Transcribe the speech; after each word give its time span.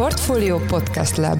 Portfolio 0.00 0.58
Podcast 0.58 1.16
Lab 1.16 1.38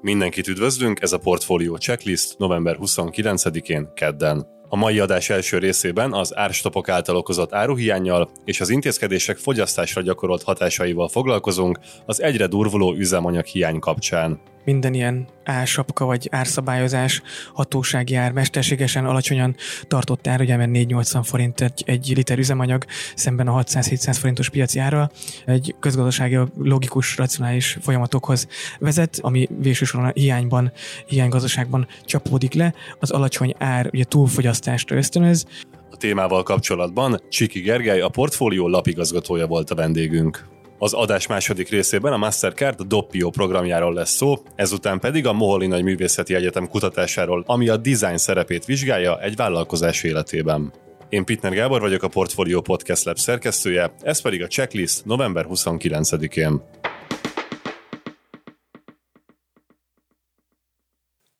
Mindenkit 0.00 0.48
üdvözlünk, 0.48 1.00
ez 1.02 1.12
a 1.12 1.18
Portfolio 1.18 1.76
Checklist 1.76 2.38
november 2.38 2.76
29-én 2.80 3.88
kedden. 3.94 4.46
A 4.68 4.76
mai 4.76 4.98
adás 4.98 5.30
első 5.30 5.58
részében 5.58 6.12
az 6.12 6.36
árstopok 6.36 6.88
által 6.88 7.16
okozott 7.16 7.52
áruhiányjal 7.52 8.30
és 8.44 8.60
az 8.60 8.70
intézkedések 8.70 9.36
fogyasztásra 9.36 10.02
gyakorolt 10.02 10.42
hatásaival 10.42 11.08
foglalkozunk 11.08 11.78
az 12.06 12.22
egyre 12.22 12.46
durvuló 12.46 12.94
üzemanyag 12.94 13.44
hiány 13.44 13.78
kapcsán 13.78 14.40
minden 14.64 14.94
ilyen 14.94 15.28
ársapka 15.44 16.04
vagy 16.04 16.28
árszabályozás 16.30 17.22
hatósági 17.54 18.14
ár 18.14 18.32
mesterségesen 18.32 19.04
alacsonyan 19.04 19.56
tartott 19.88 20.26
ár, 20.26 20.40
ugye 20.40 20.56
mert 20.56 20.70
480 20.70 21.22
forint 21.22 21.60
egy, 21.60 21.82
egy 21.86 22.12
liter 22.16 22.38
üzemanyag 22.38 22.84
szemben 23.14 23.48
a 23.48 23.62
600-700 23.62 24.16
forintos 24.20 24.48
piaci 24.48 24.78
ára 24.78 25.10
egy 25.46 25.74
közgazdasági 25.80 26.38
logikus, 26.58 27.16
racionális 27.16 27.78
folyamatokhoz 27.80 28.48
vezet, 28.78 29.18
ami 29.20 29.48
végsősoron 29.58 30.06
a 30.06 30.12
hiányban, 30.14 30.72
hiánygazdaságban 31.06 31.86
csapódik 32.04 32.54
le, 32.54 32.74
az 33.00 33.10
alacsony 33.10 33.54
ár 33.58 33.88
ugye 33.92 34.04
túlfogyasztásra 34.04 34.96
ösztönöz, 34.96 35.46
a 35.90 35.96
témával 35.96 36.42
kapcsolatban 36.42 37.20
Csiki 37.28 37.60
Gergely, 37.60 38.00
a 38.00 38.08
portfólió 38.08 38.68
lapigazgatója 38.68 39.46
volt 39.46 39.70
a 39.70 39.74
vendégünk. 39.74 40.51
Az 40.82 40.92
adás 40.92 41.26
második 41.26 41.68
részében 41.68 42.12
a 42.12 42.16
Mastercard 42.16 42.82
Doppio 42.82 43.30
programjáról 43.30 43.94
lesz 43.94 44.10
szó, 44.10 44.34
ezután 44.54 45.00
pedig 45.00 45.26
a 45.26 45.32
Moholy 45.32 45.66
Nagy 45.66 45.82
Művészeti 45.82 46.34
Egyetem 46.34 46.68
kutatásáról, 46.68 47.42
ami 47.46 47.68
a 47.68 47.76
design 47.76 48.16
szerepét 48.16 48.64
vizsgálja 48.64 49.20
egy 49.20 49.36
vállalkozás 49.36 50.02
életében. 50.02 50.72
Én 51.08 51.24
Pitner 51.24 51.52
Gábor 51.52 51.80
vagyok 51.80 52.02
a 52.02 52.08
Portfolio 52.08 52.60
Podcast 52.60 53.04
Lab 53.04 53.16
szerkesztője, 53.16 53.94
ez 54.00 54.20
pedig 54.20 54.42
a 54.42 54.46
checklist 54.46 55.04
november 55.04 55.46
29-én. 55.48 56.62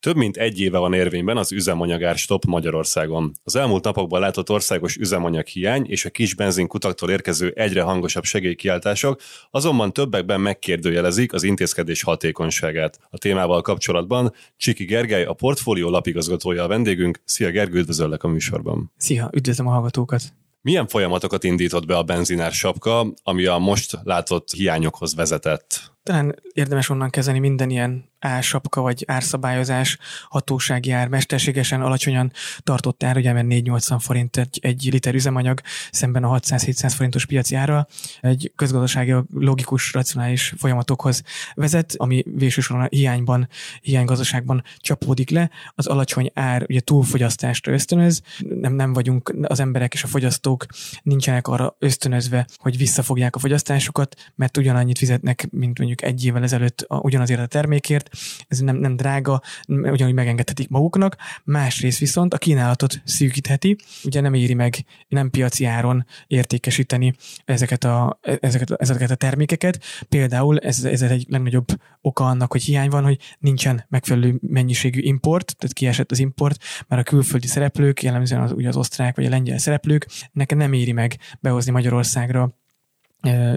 Több 0.03 0.17
mint 0.17 0.36
egy 0.36 0.61
éve 0.61 0.78
van 0.78 0.92
érvényben 0.92 1.36
az 1.36 1.53
üzemanyagár 1.53 2.17
stop 2.17 2.45
Magyarországon. 2.45 3.33
Az 3.45 3.56
elmúlt 3.56 3.84
napokban 3.84 4.20
látott 4.20 4.50
országos 4.50 4.97
üzemanyag 4.97 5.47
hiány 5.47 5.84
és 5.86 6.05
a 6.05 6.11
kis 6.11 6.34
benzinkutaktól 6.34 7.11
érkező 7.11 7.53
egyre 7.56 7.83
hangosabb 7.83 8.25
segélykiáltások 8.25 9.20
azonban 9.50 9.92
többekben 9.92 10.41
megkérdőjelezik 10.41 11.33
az 11.33 11.42
intézkedés 11.42 12.03
hatékonyságát. 12.03 12.98
A 13.11 13.19
témával 13.19 13.62
kapcsolatban 13.62 14.33
Csiki 14.56 14.84
Gergely, 14.84 15.25
a 15.25 15.33
portfólió 15.33 15.89
lapigazgatója 15.89 16.62
a 16.64 16.69
vendégünk. 16.69 17.20
Szia 17.25 17.50
Gergő, 17.50 17.78
üdvözöllek 17.78 18.23
a 18.23 18.28
műsorban. 18.28 18.92
Szia, 18.97 19.30
üdvözlöm 19.33 19.67
a 19.67 19.70
hallgatókat. 19.70 20.23
Milyen 20.61 20.86
folyamatokat 20.86 21.45
indított 21.45 21.86
be 21.86 21.97
a 21.97 22.03
benzinár 22.03 22.53
sapka, 22.53 23.12
ami 23.23 23.45
a 23.45 23.58
most 23.58 23.98
látott 24.03 24.50
hiányokhoz 24.50 25.14
vezetett? 25.14 25.92
Talán 26.03 26.34
érdemes 26.53 26.89
onnan 26.89 27.11
kezdeni 27.11 27.39
minden 27.39 27.70
ilyen 27.70 28.11
ársapka 28.22 28.81
vagy 28.81 29.05
árszabályozás 29.06 29.98
hatósági 30.28 30.91
ár 30.91 31.08
mesterségesen 31.08 31.83
alacsonyan 31.83 32.33
tartott 32.61 33.03
ár, 33.03 33.17
ugye 33.17 33.33
mert 33.33 33.47
480 33.47 33.98
forint 33.98 34.36
egy, 34.36 34.58
egy 34.62 34.89
liter 34.92 35.14
üzemanyag 35.14 35.61
szemben 35.91 36.25
a 36.25 36.39
600-700 36.39 36.92
forintos 36.97 37.27
piaci 37.27 37.55
ára 37.55 37.86
egy 38.20 38.53
közgazdasági 38.56 39.14
logikus, 39.34 39.92
racionális 39.92 40.55
folyamatokhoz 40.56 41.23
vezet, 41.55 41.95
ami 41.97 42.23
végsősoron 42.34 42.83
a 42.83 42.86
hiányban, 42.91 43.48
hiánygazdaságban 43.80 44.62
csapódik 44.77 45.30
le. 45.30 45.50
Az 45.75 45.86
alacsony 45.86 46.30
ár 46.34 46.64
ugye 46.69 46.80
túlfogyasztásra 46.80 47.73
ösztönöz, 47.73 48.23
nem, 48.39 48.75
nem 48.75 48.92
vagyunk, 48.92 49.34
az 49.42 49.61
emberek 49.61 49.95
és 49.95 50.03
a 50.03 50.06
fogyasztók 50.06 50.67
nincsenek 51.03 51.48
arra 51.48 51.77
ösztönözve, 51.78 52.47
hogy 52.56 52.77
visszafogják 52.77 53.36
a 53.36 53.39
fogyasztásukat, 53.39 54.33
mert 54.34 54.56
ugyanannyit 54.56 54.98
fizetnek, 54.98 55.48
mint 55.50 55.78
mondjuk 55.78 55.92
egy 56.01 56.25
évvel 56.25 56.43
ezelőtt 56.43 56.87
ugyanazért 56.89 57.41
a 57.41 57.47
termékért, 57.47 58.11
ez 58.48 58.59
nem, 58.59 58.77
nem 58.77 58.97
drága, 58.97 59.42
ugyanúgy 59.67 60.14
megengedhetik 60.14 60.69
maguknak, 60.69 61.17
másrészt 61.45 61.98
viszont 61.98 62.35
a 62.35 62.39
kínálatot 62.39 63.01
szűkítheti, 63.05 63.77
ugye 64.05 64.20
nem 64.20 64.35
éri 64.35 64.55
meg 64.55 64.85
nem 65.08 65.30
piaci 65.30 65.64
áron 65.64 66.07
értékesíteni 66.27 67.14
ezeket 67.45 67.85
a, 67.85 68.19
ezeket, 68.41 68.70
ezeket 68.70 69.11
a 69.11 69.14
termékeket. 69.14 69.85
Például 70.08 70.58
ez, 70.58 70.85
ez 70.85 71.03
egy 71.03 71.27
legnagyobb 71.29 71.67
oka 72.01 72.24
annak, 72.24 72.53
hogy 72.53 72.63
hiány 72.63 72.89
van, 72.89 73.05
hogy 73.05 73.19
nincsen 73.39 73.85
megfelelő 73.89 74.39
mennyiségű 74.41 75.01
import, 75.01 75.57
tehát 75.57 75.74
kiesett 75.74 76.11
az 76.11 76.19
import, 76.19 76.64
mert 76.89 77.01
a 77.03 77.11
külföldi 77.11 77.47
szereplők, 77.47 78.03
jellemzően 78.03 78.42
az, 78.42 78.53
ugye 78.53 78.69
az 78.69 78.77
osztrák 78.77 79.17
vagy 79.17 79.27
a 79.27 79.29
lengyel 79.29 79.59
szereplők, 79.59 80.07
nekem 80.33 80.59
nem 80.59 80.73
éri 80.73 80.92
meg 80.92 81.17
behozni 81.41 81.73
Magyarországra 81.73 82.61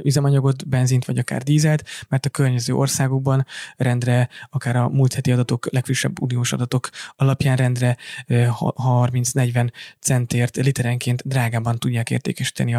üzemanyagot, 0.03 0.67
benzint 0.67 1.05
vagy 1.05 1.17
akár 1.17 1.43
dízelt, 1.43 1.83
mert 2.09 2.25
a 2.25 2.29
környező 2.29 2.73
országokban 2.73 3.45
rendre, 3.77 4.29
akár 4.49 4.75
a 4.75 4.89
múlt 4.89 5.13
heti 5.13 5.31
adatok, 5.31 5.67
legfrissebb 5.71 6.21
uniós 6.21 6.53
adatok 6.53 6.89
alapján 7.15 7.55
rendre 7.55 7.97
30-40 8.27 9.71
centért 9.99 10.55
literenként 10.55 11.21
drágában 11.25 11.77
tudják 11.77 12.09
értékesíteni 12.09 12.73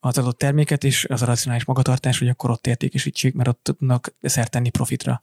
az 0.00 0.18
adott 0.18 0.38
terméket, 0.38 0.84
és 0.84 1.06
az 1.08 1.22
a 1.22 1.26
racionális 1.26 1.64
magatartás, 1.64 2.18
hogy 2.18 2.28
akkor 2.28 2.50
ott 2.50 2.66
értékesítsék, 2.66 3.34
mert 3.34 3.48
ott 3.48 3.60
tudnak 3.62 4.14
szert 4.20 4.50
tenni 4.50 4.70
profitra. 4.70 5.22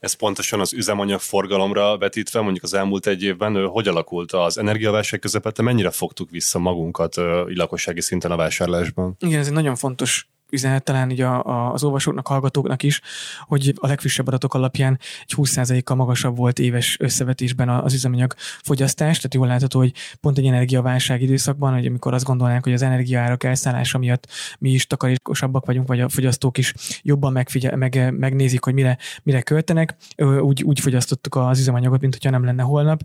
Ez 0.00 0.12
pontosan 0.12 0.60
az 0.60 0.72
üzemanyag 0.72 1.20
forgalomra 1.20 1.98
vetítve, 1.98 2.40
mondjuk 2.40 2.64
az 2.64 2.74
elmúlt 2.74 3.06
egy 3.06 3.22
évben, 3.22 3.66
hogy 3.66 3.88
alakult 3.88 4.32
az 4.32 4.58
energiaválság 4.58 5.20
közepette, 5.20 5.62
mennyire 5.62 5.90
fogtuk 5.90 6.30
vissza 6.30 6.58
magunkat 6.58 7.16
lakossági 7.46 8.00
szinten 8.00 8.30
a 8.30 8.36
vásárlásban? 8.36 9.16
Igen, 9.20 9.40
ez 9.40 9.46
egy 9.46 9.52
nagyon 9.52 9.76
fontos 9.76 10.28
üzenet 10.50 10.84
talán 10.84 11.10
így 11.10 11.20
a, 11.20 11.44
a, 11.44 11.72
az 11.72 11.84
olvasóknak, 11.84 12.26
hallgatóknak 12.26 12.82
is, 12.82 13.00
hogy 13.46 13.74
a 13.76 13.86
legfrissebb 13.86 14.26
adatok 14.26 14.54
alapján 14.54 14.98
egy 15.22 15.34
20%-kal 15.36 15.96
magasabb 15.96 16.36
volt 16.36 16.58
éves 16.58 16.96
összevetésben 17.00 17.68
az 17.68 17.94
üzemanyag 17.94 18.34
fogyasztás, 18.62 19.16
tehát 19.16 19.34
jól 19.34 19.46
látható, 19.46 19.78
hogy 19.78 19.92
pont 20.20 20.38
egy 20.38 20.46
energiaválság 20.46 21.22
időszakban, 21.22 21.74
hogy 21.74 21.86
amikor 21.86 22.14
azt 22.14 22.24
gondolnánk, 22.24 22.64
hogy 22.64 22.72
az 22.72 22.82
energiaárak 22.82 23.44
elszállása 23.44 23.98
miatt 23.98 24.26
mi 24.58 24.70
is 24.70 24.86
takarékosabbak 24.86 25.66
vagyunk, 25.66 25.88
vagy 25.88 26.00
a 26.00 26.08
fogyasztók 26.08 26.58
is 26.58 26.74
jobban 27.02 27.32
megfigyel, 27.32 27.76
meg, 27.76 28.14
megnézik, 28.18 28.64
hogy 28.64 28.74
mire, 28.74 28.98
mire 29.22 29.42
költenek, 29.42 29.96
úgy, 30.40 30.62
úgy 30.62 30.80
fogyasztottuk 30.80 31.34
az 31.34 31.58
üzemanyagot, 31.58 32.00
mint 32.00 32.12
hogyha 32.12 32.30
nem 32.30 32.44
lenne 32.44 32.62
holnap. 32.62 33.02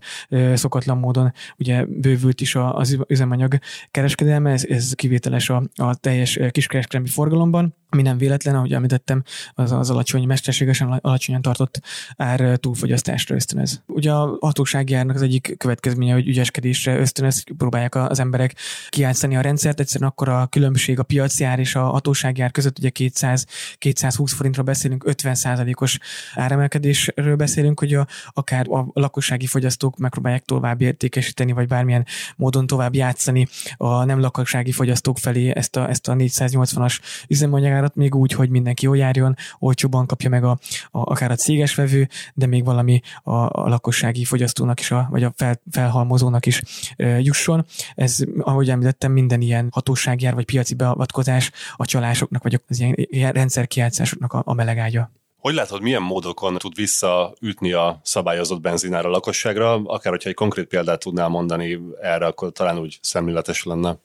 Szokatlan 0.54 0.98
módon 0.98 1.32
ugye 1.58 1.84
bővült 1.84 2.40
is 2.40 2.54
az 2.54 2.98
üzemanyag 3.08 3.58
kereskedelme, 3.90 4.50
ez, 4.50 4.64
ez 4.64 4.92
kivételes 4.92 5.50
a, 5.50 5.62
a 5.74 5.94
teljes 5.94 6.38
kiskereskedelmi 6.50 7.08
forgalom, 7.08 7.33
forgalomban, 7.34 7.74
ami 7.94 8.02
nem 8.02 8.18
véletlen, 8.18 8.54
ahogy 8.54 8.72
említettem, 8.72 9.22
az, 9.52 9.72
az 9.72 9.90
alacsony, 9.90 10.26
mesterségesen 10.26 10.88
alacsonyan 10.88 11.42
tartott 11.42 11.80
ár 12.16 12.56
túlfogyasztásra 12.56 13.34
ösztönöz. 13.34 13.82
Ugye 13.86 14.12
a 14.12 14.36
hatósági 14.40 14.94
árnak 14.94 15.16
az 15.16 15.22
egyik 15.22 15.54
következménye, 15.58 16.12
hogy 16.12 16.28
ügyeskedésre 16.28 16.98
ösztönöz, 16.98 17.44
próbálják 17.56 17.94
az 17.94 18.18
emberek 18.18 18.54
kiátszani 18.88 19.36
a 19.36 19.40
rendszert, 19.40 19.80
egyszerűen 19.80 20.10
akkor 20.10 20.28
a 20.28 20.46
különbség 20.46 20.98
a 20.98 21.02
piaci 21.02 21.44
ár 21.44 21.58
és 21.58 21.74
a 21.74 21.82
hatósági 21.82 22.40
ár 22.40 22.50
között, 22.50 22.78
ugye 22.78 22.90
200-220 22.98 24.32
forintra 24.36 24.62
beszélünk, 24.62 25.04
50%-os 25.06 25.98
áremelkedésről 26.34 27.36
beszélünk, 27.36 27.78
hogy 27.78 27.94
a, 27.94 28.06
akár 28.32 28.68
a 28.68 28.86
lakossági 28.92 29.46
fogyasztók 29.46 29.98
megpróbálják 29.98 30.44
tovább 30.44 30.80
értékesíteni, 30.80 31.52
vagy 31.52 31.66
bármilyen 31.68 32.06
módon 32.36 32.66
tovább 32.66 32.94
játszani 32.94 33.48
a 33.76 34.04
nem 34.04 34.20
lakossági 34.20 34.72
fogyasztók 34.72 35.18
felé 35.18 35.52
ezt 35.54 35.76
a, 35.76 35.88
ezt 35.88 36.08
a 36.08 36.12
480-as 36.14 36.98
üzemanyagárat 37.28 37.94
még 37.94 38.14
úgy, 38.14 38.32
hogy 38.32 38.48
mindenki 38.48 38.84
jól 38.84 38.96
járjon, 38.96 39.36
olcsóban 39.58 40.06
kapja 40.06 40.28
meg 40.28 40.44
a, 40.44 40.50
a, 40.50 40.58
akár 40.90 41.30
a 41.30 41.34
céges 41.34 41.74
vevő, 41.74 42.08
de 42.34 42.46
még 42.46 42.64
valami 42.64 43.00
a, 43.22 43.32
a 43.32 43.68
lakossági 43.68 44.24
fogyasztónak 44.24 44.80
is, 44.80 44.90
a, 44.90 45.08
vagy 45.10 45.22
a 45.22 45.32
fel, 45.36 45.60
felhalmozónak 45.70 46.46
is 46.46 46.62
e, 46.96 47.20
jusson. 47.20 47.64
Ez, 47.94 48.18
ahogy 48.40 48.70
említettem, 48.70 49.12
minden 49.12 49.40
ilyen 49.40 49.68
hatóságjár 49.72 50.34
vagy 50.34 50.44
piaci 50.44 50.74
beavatkozás 50.74 51.50
a 51.76 51.84
csalásoknak, 51.84 52.42
vagy 52.42 52.60
az 52.68 52.80
ilyen, 52.80 52.94
ilyen 52.96 53.32
rendszerkiátszásoknak 53.32 54.32
a, 54.32 54.42
a 54.44 54.54
melegágya. 54.54 55.10
Hogy 55.44 55.54
látod, 55.54 55.82
milyen 55.82 56.02
módokon 56.02 56.56
tud 56.58 56.74
visszaütni 56.74 57.72
a 57.72 58.00
szabályozott 58.02 58.60
benzinár 58.60 59.06
a 59.06 59.08
lakosságra? 59.08 59.72
Akár, 59.72 60.12
hogyha 60.12 60.28
egy 60.28 60.34
konkrét 60.34 60.66
példát 60.66 60.98
tudnál 60.98 61.28
mondani 61.28 61.80
erre, 62.02 62.26
akkor 62.26 62.52
talán 62.52 62.78
úgy 62.78 62.98
szemléletes 63.02 63.64
lenne. 63.64 63.96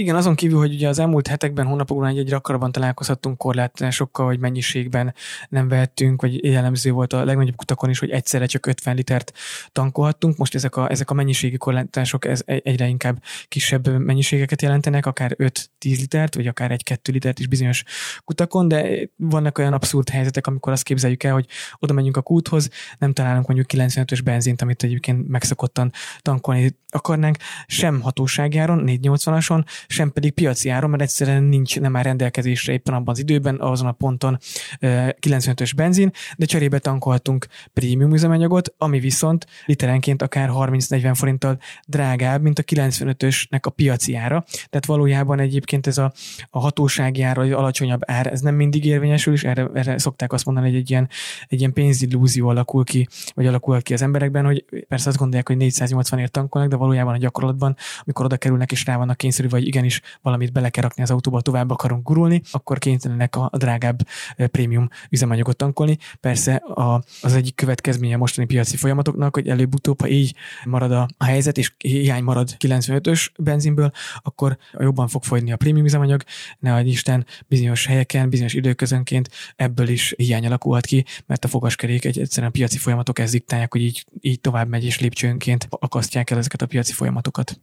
Igen, 0.00 0.16
azon 0.16 0.34
kívül, 0.34 0.58
hogy 0.58 0.74
ugye 0.74 0.88
az 0.88 0.98
elmúlt 0.98 1.26
hetekben, 1.26 1.66
hónapokban 1.66 2.08
egy 2.08 2.24
gyakrabban 2.24 2.72
találkozhattunk 2.72 3.38
korlátozásokkal, 3.38 4.26
hogy 4.26 4.38
mennyiségben 4.38 5.14
nem 5.48 5.68
vehettünk, 5.68 6.22
vagy 6.22 6.44
jellemző 6.44 6.90
volt 6.90 7.12
a 7.12 7.24
legnagyobb 7.24 7.56
kutakon 7.56 7.90
is, 7.90 7.98
hogy 7.98 8.10
egyszerre 8.10 8.46
csak 8.46 8.66
50 8.66 8.94
litert 8.94 9.32
tankolhattunk. 9.72 10.36
Most 10.36 10.54
ezek 10.54 10.76
a, 10.76 10.90
ezek 10.90 11.10
a 11.10 11.14
mennyiségi 11.14 11.56
korlátozások 11.56 12.24
ez 12.24 12.42
egyre 12.46 12.86
inkább 12.86 13.22
kisebb 13.48 13.98
mennyiségeket 13.98 14.62
jelentenek, 14.62 15.06
akár 15.06 15.34
5 15.36 15.69
10 15.80 15.98
litert, 15.98 16.34
vagy 16.34 16.46
akár 16.46 16.70
egy-kettő 16.70 17.12
litert 17.12 17.38
is 17.38 17.46
bizonyos 17.46 17.84
kutakon, 18.24 18.68
de 18.68 19.08
vannak 19.16 19.58
olyan 19.58 19.72
abszurd 19.72 20.08
helyzetek, 20.08 20.46
amikor 20.46 20.72
azt 20.72 20.82
képzeljük 20.82 21.22
el, 21.22 21.32
hogy 21.32 21.46
oda 21.78 21.92
megyünk 21.92 22.16
a 22.16 22.22
kúthoz, 22.22 22.70
nem 22.98 23.12
találunk 23.12 23.46
mondjuk 23.46 23.70
95-ös 23.72 24.20
benzint, 24.24 24.62
amit 24.62 24.82
egyébként 24.82 25.28
megszokottan 25.28 25.92
tankolni 26.22 26.78
akarnánk, 26.88 27.36
sem 27.66 28.00
hatóságjáron, 28.00 28.84
480-ason, 28.86 29.64
sem 29.86 30.12
pedig 30.12 30.32
piaci 30.32 30.68
áron, 30.68 30.90
mert 30.90 31.02
egyszerűen 31.02 31.42
nincs, 31.42 31.80
nem 31.80 31.96
áll 31.96 32.02
rendelkezésre 32.02 32.72
éppen 32.72 32.94
abban 32.94 33.14
az 33.14 33.18
időben, 33.18 33.60
azon 33.60 33.86
a 33.86 33.92
ponton 33.92 34.38
95-ös 34.80 35.72
benzin, 35.76 36.10
de 36.36 36.46
cserébe 36.46 36.78
tankolhatunk 36.78 37.46
prémium 37.72 38.12
üzemanyagot, 38.12 38.74
ami 38.78 39.00
viszont 39.00 39.46
literenként 39.66 40.22
akár 40.22 40.48
30-40 40.52 41.12
forinttal 41.14 41.58
drágább, 41.86 42.42
mint 42.42 42.58
a 42.58 42.62
95-ösnek 42.62 43.60
a 43.60 43.70
piaci 43.70 44.14
ára. 44.14 44.44
Tehát 44.50 44.86
valójában 44.86 45.38
egyébként 45.38 45.68
ez 45.86 45.98
a, 45.98 46.12
a 46.50 46.58
hatósági 46.58 47.22
ára, 47.22 47.40
vagy 47.40 47.52
alacsonyabb 47.52 48.00
ár, 48.04 48.26
ez 48.26 48.40
nem 48.40 48.54
mindig 48.54 48.84
érvényesül, 48.84 49.32
és 49.32 49.44
erre, 49.44 49.68
erre 49.74 49.98
szokták 49.98 50.32
azt 50.32 50.44
mondani, 50.44 50.68
hogy 50.68 50.76
egy 50.76 50.90
ilyen, 50.90 51.08
egy 51.48 51.58
ilyen 51.58 51.72
pénzillúzió 51.72 52.48
alakul 52.48 52.84
ki, 52.84 53.08
vagy 53.34 53.46
alakul 53.46 53.82
ki 53.82 53.92
az 53.92 54.02
emberekben, 54.02 54.44
hogy 54.44 54.64
persze 54.88 55.08
azt 55.08 55.18
gondolják, 55.18 55.46
hogy 55.48 55.56
480 55.56 56.18
ért 56.18 56.32
tankolnak, 56.32 56.70
de 56.70 56.76
valójában 56.76 57.14
a 57.14 57.18
gyakorlatban, 57.18 57.76
amikor 58.04 58.24
oda 58.24 58.36
kerülnek 58.36 58.72
és 58.72 58.84
rá 58.84 58.96
vannak 58.96 59.16
kényszerű, 59.16 59.48
vagy 59.48 59.66
igenis 59.66 60.00
valamit 60.22 60.52
bele 60.52 60.68
kell 60.68 60.82
rakni 60.82 61.02
az 61.02 61.10
autóba, 61.10 61.40
tovább 61.40 61.70
akarunk 61.70 62.06
gurulni, 62.06 62.42
akkor 62.50 62.78
kénytelenek 62.78 63.36
a, 63.36 63.48
a 63.52 63.56
drágább 63.56 64.06
prémium 64.36 64.88
üzemanyagot 65.10 65.56
tankolni. 65.56 65.98
Persze 66.20 66.54
a, 66.54 67.02
az 67.22 67.34
egyik 67.34 67.54
következménye 67.54 68.16
mostani 68.16 68.46
piaci 68.46 68.76
folyamatoknak, 68.76 69.34
hogy 69.34 69.48
előbb-utóbb, 69.48 70.00
ha 70.00 70.08
így 70.08 70.34
marad 70.64 70.92
a, 70.92 71.08
a 71.16 71.24
helyzet, 71.24 71.58
és 71.58 71.72
hiány 71.78 72.22
marad 72.22 72.56
95-ös 72.58 73.28
benzinből, 73.38 73.90
akkor 74.22 74.58
jobban 74.78 75.08
fog 75.08 75.24
fogyni 75.24 75.52
a 75.52 75.56
prémium 75.60 75.84
üzemanyag, 75.84 76.22
ne 76.58 76.74
adj 76.74 76.88
Isten, 76.88 77.26
bizonyos 77.46 77.86
helyeken, 77.86 78.30
bizonyos 78.30 78.54
időközönként 78.54 79.28
ebből 79.56 79.88
is 79.88 80.14
hiány 80.16 80.46
alakulhat 80.46 80.86
ki, 80.86 81.04
mert 81.26 81.44
a 81.44 81.48
fogaskerék 81.48 82.04
egy 82.04 82.18
egyszerűen 82.18 82.52
piaci 82.52 82.78
folyamatok 82.78 83.18
ezt 83.18 83.32
diktálják, 83.32 83.72
hogy 83.72 83.82
így, 83.82 84.04
így 84.20 84.40
tovább 84.40 84.68
megy 84.68 84.84
és 84.84 85.00
lépcsőnként 85.00 85.66
akasztják 85.70 86.30
el 86.30 86.38
ezeket 86.38 86.62
a 86.62 86.66
piaci 86.66 86.92
folyamatokat 86.92 87.60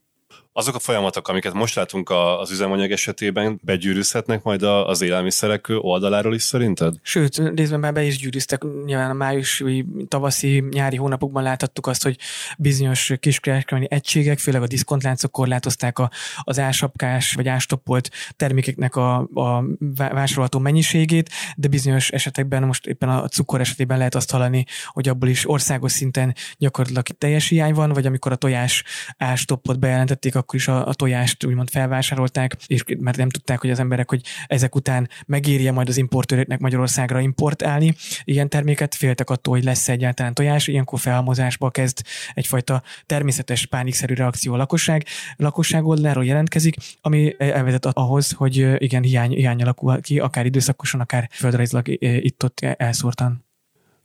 azok 0.57 0.75
a 0.75 0.79
folyamatok, 0.79 1.27
amiket 1.27 1.53
most 1.53 1.75
látunk 1.75 2.09
az 2.39 2.51
üzemanyag 2.51 2.91
esetében, 2.91 3.59
begyűrűzhetnek 3.63 4.43
majd 4.43 4.63
az 4.63 5.01
élelmiszerek 5.01 5.67
oldaláról 5.69 6.35
is 6.35 6.41
szerinted? 6.41 6.95
Sőt, 7.01 7.41
részben 7.55 7.79
már 7.79 7.93
be 7.93 8.03
is 8.03 8.17
gyűrűztek. 8.17 8.63
Nyilván 8.85 9.09
a 9.09 9.13
májusi, 9.13 9.85
tavaszi, 10.07 10.63
nyári 10.69 10.95
hónapokban 10.95 11.43
láthattuk 11.43 11.87
azt, 11.87 12.03
hogy 12.03 12.17
bizonyos 12.57 13.13
kiskereskedelmi 13.19 13.87
egységek, 13.89 14.39
főleg 14.39 14.61
a 14.61 14.67
diszkontláncok 14.67 15.31
korlátozták 15.31 15.99
a, 15.99 16.09
az 16.41 16.59
ásapkás 16.59 17.33
vagy 17.33 17.47
ástoppolt 17.47 18.09
termékeknek 18.35 18.95
a, 18.95 19.17
a 19.17 19.63
vásárolható 19.97 20.59
mennyiségét, 20.59 21.29
de 21.55 21.67
bizonyos 21.67 22.09
esetekben, 22.09 22.63
most 22.63 22.85
éppen 22.85 23.09
a 23.09 23.27
cukor 23.27 23.59
esetében 23.59 23.97
lehet 23.97 24.15
azt 24.15 24.31
hallani, 24.31 24.65
hogy 24.87 25.09
abból 25.09 25.29
is 25.29 25.49
országos 25.49 25.91
szinten 25.91 26.35
gyakorlatilag 26.57 27.07
teljes 27.07 27.47
hiány 27.47 27.73
van, 27.73 27.91
vagy 27.91 28.05
amikor 28.05 28.31
a 28.31 28.35
tojás 28.35 28.83
ástoppot 29.17 29.79
bejelentették, 29.79 30.35
akkor 30.47 30.59
is 30.59 30.67
a, 30.67 30.87
a 30.87 30.93
tojást 30.93 31.45
úgymond 31.45 31.69
felvásárolták, 31.69 32.55
és 32.67 32.83
mert 32.99 33.17
nem 33.17 33.29
tudták, 33.29 33.61
hogy 33.61 33.69
az 33.69 33.79
emberek, 33.79 34.09
hogy 34.09 34.21
ezek 34.47 34.75
után 34.75 35.09
megérje 35.25 35.71
majd 35.71 35.89
az 35.89 35.97
importőröknek 35.97 36.59
Magyarországra 36.59 37.19
importálni 37.19 37.93
ilyen 38.23 38.49
terméket, 38.49 38.95
féltek 38.95 39.29
attól, 39.29 39.53
hogy 39.53 39.63
lesz 39.63 39.89
egyáltalán 39.89 40.33
tojás, 40.33 40.67
ilyenkor 40.67 40.99
felhalmozásba 40.99 41.69
kezd 41.69 42.01
egyfajta 42.33 42.83
természetes 43.05 43.65
pánikszerű 43.65 44.13
reakció 44.13 44.53
a 44.53 44.57
lakosság, 44.57 45.05
lakosság 45.35 45.85
oldaláról 45.85 46.25
jelentkezik, 46.25 46.75
ami 47.01 47.35
elvezet 47.37 47.85
ahhoz, 47.85 48.31
hogy 48.31 48.83
igen, 48.83 49.03
hiány, 49.03 49.31
hiány 49.31 49.61
alakul 49.61 50.01
ki, 50.01 50.19
akár 50.19 50.45
időszakosan, 50.45 50.99
akár 50.99 51.29
földrajzilag 51.31 51.87
itt-ott 51.99 52.59
elszórtan. 52.59 53.46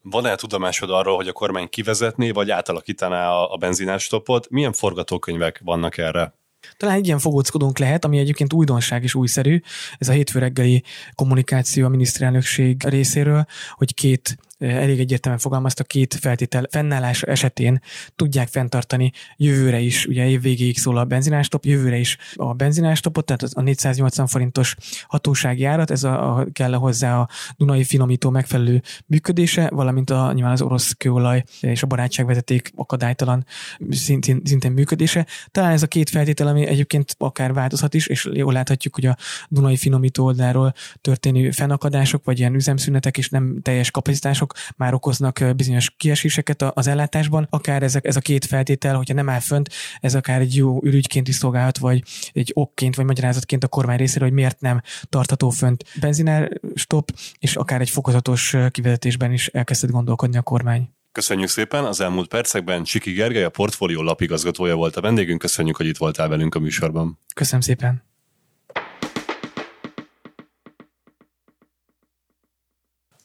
Van-e 0.02 0.34
tudomásod 0.34 0.90
arról, 0.90 1.16
hogy 1.16 1.28
a 1.28 1.32
kormány 1.32 1.69
kivezetné, 1.69 2.31
vagy 2.31 2.50
átalakítaná 2.50 3.31
a, 3.31 3.52
a 3.52 3.56
benzinástopot? 3.56 4.50
Milyen 4.50 4.72
forgatókönyvek 4.72 5.60
vannak 5.64 5.99
erre? 5.99 6.34
Talán 6.76 6.96
egy 6.96 7.06
ilyen 7.06 7.19
fogóckodónk 7.19 7.78
lehet, 7.78 8.04
ami 8.04 8.19
egyébként 8.19 8.52
újdonság 8.52 9.02
és 9.02 9.14
újszerű, 9.14 9.60
ez 9.99 10.08
a 10.08 10.12
hétfő 10.12 10.38
reggeli 10.38 10.82
kommunikáció 11.14 11.87
a 11.87 11.88
miniszterelnökség 11.88 12.82
részéről, 12.84 13.44
hogy 13.70 13.94
két 13.94 14.37
elég 14.62 15.00
egyértelműen 15.00 15.43
fogalmazta, 15.43 15.85
két 15.85 16.14
feltétel 16.14 16.67
fennállás 16.70 17.23
esetén 17.23 17.81
tudják 18.17 18.49
fenntartani 18.49 19.12
jövőre 19.37 19.79
is, 19.79 20.06
ugye 20.06 20.29
év 20.29 20.41
végéig 20.41 20.79
szól 20.79 20.99
a 20.99 21.05
benzinástop, 21.05 21.64
jövőre 21.64 21.97
is 21.97 22.17
a 22.35 22.55
benzinástopot, 22.55 23.25
tehát 23.25 23.43
a 23.43 23.61
480 23.61 24.26
forintos 24.26 24.76
hatósági 25.06 25.64
árat, 25.64 25.91
ez 25.91 26.05
a, 26.05 26.37
a 26.37 26.47
kell 26.53 26.73
hozzá 26.73 27.20
a 27.20 27.29
Dunai 27.56 27.85
finomító 27.85 28.31
megfelelő 28.31 28.82
működése, 29.06 29.69
valamint 29.73 30.11
a, 30.11 30.32
nyilván 30.32 30.53
az 30.53 30.62
orosz 30.62 30.93
kőolaj 30.93 31.44
és 31.61 31.82
a 31.82 31.87
barátságvezeték 31.87 32.73
akadálytalan 32.76 33.44
szintén, 33.91 34.41
szintén 34.44 34.73
működése. 34.73 35.26
Talán 35.50 35.73
ez 35.73 35.82
a 35.82 35.87
két 35.87 36.11
feltétel, 36.11 36.47
ami 36.47 36.67
egyébként 36.67 37.15
akár 37.19 37.53
változhat 37.53 37.94
is, 37.94 38.06
és 38.06 38.29
jól 38.32 38.53
láthatjuk, 38.53 38.94
hogy 38.94 39.06
a 39.06 39.17
Dunai 39.49 39.76
finomító 39.76 40.25
oldalról 40.25 40.75
történő 41.00 41.50
fennakadások, 41.50 42.25
vagy 42.25 42.38
ilyen 42.38 42.55
üzemszünetek 42.55 43.19
és 43.19 43.29
nem 43.29 43.58
teljes 43.62 43.91
kapacitások 43.91 44.51
már 44.76 44.94
okoznak 44.94 45.44
bizonyos 45.56 45.94
kieséseket 45.96 46.62
az 46.62 46.87
ellátásban, 46.87 47.46
akár 47.50 47.82
ezek, 47.82 48.04
ez 48.04 48.16
a 48.16 48.20
két 48.20 48.44
feltétel, 48.44 48.96
hogyha 48.96 49.14
nem 49.14 49.28
áll 49.28 49.40
fönt, 49.40 49.69
ez 50.00 50.14
akár 50.14 50.40
egy 50.40 50.54
jó 50.54 50.81
ürügyként 50.82 51.28
is 51.28 51.34
szolgálhat, 51.34 51.78
vagy 51.78 52.02
egy 52.32 52.50
okként, 52.54 52.96
vagy 52.96 53.04
magyarázatként 53.04 53.64
a 53.64 53.69
kormány 53.69 53.96
részéről, 53.96 54.28
hogy 54.28 54.37
miért 54.37 54.60
nem 54.60 54.81
tartható 55.08 55.50
fönt 55.50 55.84
benzinár 56.00 56.60
stop, 56.75 57.10
és 57.38 57.56
akár 57.56 57.81
egy 57.81 57.90
fokozatos 57.90 58.56
kivezetésben 58.70 59.32
is 59.32 59.46
elkezdett 59.46 59.90
gondolkodni 59.90 60.37
a 60.37 60.43
kormány. 60.43 60.88
Köszönjük 61.12 61.48
szépen! 61.48 61.84
Az 61.84 62.00
elmúlt 62.00 62.28
percekben 62.28 62.84
Csiki 62.84 63.12
Gergely, 63.12 63.44
a 63.44 63.50
portfólió 63.50 64.02
lapigazgatója 64.02 64.75
volt 64.75 64.96
a 64.96 65.00
vendégünk. 65.00 65.38
Köszönjük, 65.38 65.76
hogy 65.76 65.87
itt 65.87 65.96
voltál 65.96 66.28
velünk 66.28 66.55
a 66.55 66.58
műsorban. 66.58 67.19
Köszönöm 67.34 67.60
szépen! 67.60 68.12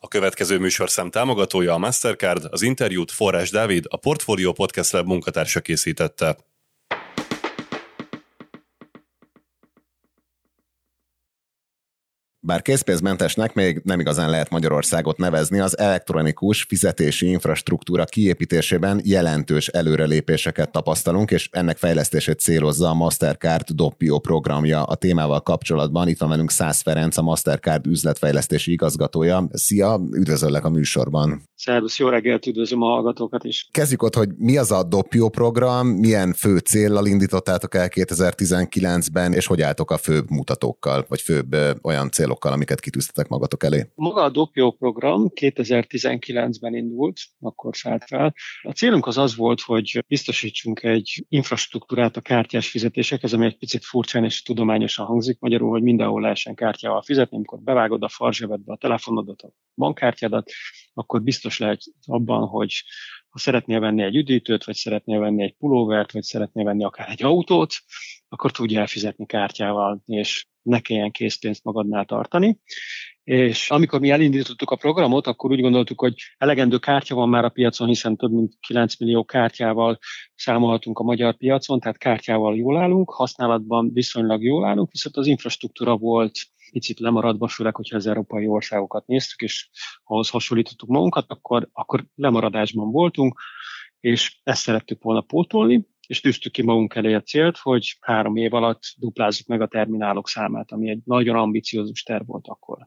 A 0.08 0.10
következő 0.10 0.60
műsorszám 0.60 1.10
támogatója 1.10 1.74
a 1.74 1.78
Mastercard, 1.78 2.48
az 2.50 2.62
interjút 2.62 3.12
Forrás 3.12 3.50
Dávid, 3.50 3.86
a 3.90 3.98
Portfolio 3.98 4.52
Podcast 4.52 4.92
Lab 4.92 5.08
munkatársa 5.08 5.60
készítette. 5.60 6.38
Bár 12.48 12.62
készpénzmentesnek 12.62 13.54
még 13.54 13.82
nem 13.84 14.00
igazán 14.00 14.30
lehet 14.30 14.50
Magyarországot 14.50 15.18
nevezni, 15.18 15.60
az 15.60 15.78
elektronikus 15.78 16.64
fizetési 16.64 17.30
infrastruktúra 17.30 18.06
kiépítésében 18.06 19.02
jelentős 19.04 19.68
előrelépéseket 19.68 20.72
tapasztalunk, 20.72 21.32
és 21.32 21.50
ennek 21.52 21.78
fejlesztését 21.78 22.40
célozza 22.40 22.90
a 22.90 22.94
Mastercard 22.94 23.70
Doppio 23.70 24.20
programja. 24.20 24.84
A 24.84 24.96
témával 24.96 25.42
kapcsolatban 25.42 26.08
itt 26.08 26.20
van 26.20 26.30
velünk 26.30 26.52
Szász 26.52 26.82
Ferenc, 26.82 27.18
a 27.18 27.22
Mastercard 27.22 27.88
üzletfejlesztési 27.88 28.72
igazgatója. 28.72 29.48
Szia, 29.52 30.00
üdvözöllek 30.12 30.66
a 30.66 30.70
műsorban. 30.70 31.42
Szervusz, 31.56 32.00
jó 32.00 32.08
reggelt, 32.10 32.46
üdvözlöm 32.46 32.82
a 32.82 32.88
hallgatókat 32.88 33.44
is. 33.44 33.70
Kezdjük 33.72 34.04
ott, 34.04 34.16
hogy 34.16 34.30
mi 34.38 34.58
az 34.58 34.72
a 34.72 34.84
Doppio 34.84 35.30
program, 35.30 35.88
milyen 35.88 36.34
fő 36.34 36.58
céllal 36.58 37.06
indítottátok 37.06 37.76
el 37.76 37.88
2019-ben, 37.90 39.34
és 39.34 39.46
hogy 39.46 39.62
álltok 39.62 39.92
a 39.92 39.98
főbb 39.98 40.30
mutatókkal, 40.30 41.06
vagy 41.08 41.22
főbb 41.22 41.56
olyan 41.82 42.10
célokkal, 42.38 42.52
amiket 42.52 42.80
kitűztetek 42.80 43.28
magatok 43.28 43.64
elé? 43.64 43.92
Maga 43.96 44.24
a 44.24 44.30
Doppio 44.30 44.72
program 44.72 45.32
2019-ben 45.42 46.76
indult, 46.76 47.20
akkor 47.40 47.76
szállt 47.76 48.04
fel. 48.04 48.34
A 48.62 48.72
célunk 48.72 49.06
az 49.06 49.18
az 49.18 49.36
volt, 49.36 49.62
hogy 49.62 50.04
biztosítsunk 50.08 50.84
egy 50.84 51.26
infrastruktúrát 51.30 52.18
a 52.18 52.22
kártyás 52.22 52.70
fizetésekhez, 52.70 53.34
ami 53.34 53.46
egy 53.46 53.58
picit 53.58 53.86
furcsán 53.86 54.24
és 54.24 54.42
tudományosan 54.42 55.06
hangzik, 55.06 55.40
magyarul, 55.40 55.70
hogy 55.70 55.82
mindenhol 55.82 56.22
lehessen 56.22 56.56
kártyával 56.56 57.02
fizetni, 57.02 57.36
amikor 57.36 57.60
bevágod 57.60 58.04
a 58.04 58.10
farzsebedbe 58.10 58.74
a 58.74 58.78
telefonodat, 58.78 59.42
a 59.42 59.52
bankkártyádat, 59.76 60.52
akkor 60.94 61.22
biztos 61.22 61.58
lehet 61.58 61.82
abban, 62.06 62.48
hogy 62.48 62.84
ha 63.30 63.40
szeretnél 63.40 63.80
venni 63.80 64.04
egy 64.04 64.16
üdítőt, 64.16 64.64
vagy 64.64 64.76
szeretnél 64.76 65.20
venni 65.20 65.44
egy 65.44 65.56
pulóvert, 65.58 66.12
vagy 66.12 66.24
szeretnél 66.24 66.64
venni 66.64 66.84
akár 66.84 67.10
egy 67.10 67.24
autót, 67.24 67.74
akkor 68.28 68.52
tudja 68.52 68.80
elfizetni 68.80 69.26
kártyával, 69.26 70.02
és 70.06 70.46
ne 70.68 70.80
kelljen 70.80 71.12
készpénzt 71.12 71.64
magadnál 71.64 72.06
tartani. 72.06 72.60
És 73.24 73.70
amikor 73.70 74.00
mi 74.00 74.10
elindítottuk 74.10 74.72
a 74.72 74.76
programot, 74.76 75.28
akkor 75.28 75.52
úgy 75.52 75.62
gondoltuk, 75.62 76.00
hogy 76.00 76.14
elegendő 76.38 76.78
kártya 76.78 77.16
van 77.16 77.30
már 77.30 77.44
a 77.46 77.50
piacon, 77.50 77.88
hiszen 77.88 78.16
több 78.16 78.32
mint 78.32 78.54
9 78.60 79.00
millió 79.00 79.24
kártyával 79.26 80.00
számolhatunk 80.36 81.00
a 81.00 81.04
magyar 81.04 81.38
piacon, 81.38 81.80
tehát 81.80 81.98
kártyával 81.98 82.56
jól 82.56 82.78
állunk, 82.78 83.14
használatban 83.14 83.94
viszonylag 83.94 84.44
jól 84.44 84.66
állunk, 84.66 84.92
viszont 84.92 85.18
az 85.18 85.28
infrastruktúra 85.28 85.98
volt 85.98 86.32
picit 86.72 87.00
lemaradva, 87.00 87.48
főleg, 87.48 87.76
hogyha 87.76 87.96
az 87.96 88.08
európai 88.08 88.48
országokat 88.48 89.08
néztük, 89.08 89.42
és 89.42 89.70
ahhoz 90.04 90.30
hasonlítottuk 90.30 90.90
magunkat, 90.90 91.26
akkor, 91.28 91.70
akkor 91.72 92.06
lemaradásban 92.16 92.92
voltunk, 92.92 93.40
és 94.00 94.40
ezt 94.44 94.62
szerettük 94.62 95.04
volna 95.04 95.22
pótolni, 95.22 95.88
és 96.08 96.22
tűztük 96.22 96.52
ki 96.52 96.64
magunk 96.64 96.96
elé 96.96 97.14
a 97.14 97.22
célt, 97.22 97.58
hogy 97.58 97.98
három 98.00 98.36
év 98.36 98.54
alatt 98.54 98.82
duplázzuk 98.98 99.48
meg 99.48 99.62
a 99.62 99.68
terminálok 99.68 100.30
számát, 100.30 100.72
ami 100.72 100.90
egy 100.90 101.00
nagyon 101.06 101.36
ambiciózus 101.36 102.04
terv 102.04 102.26
volt 102.26 102.48
akkor. 102.48 102.78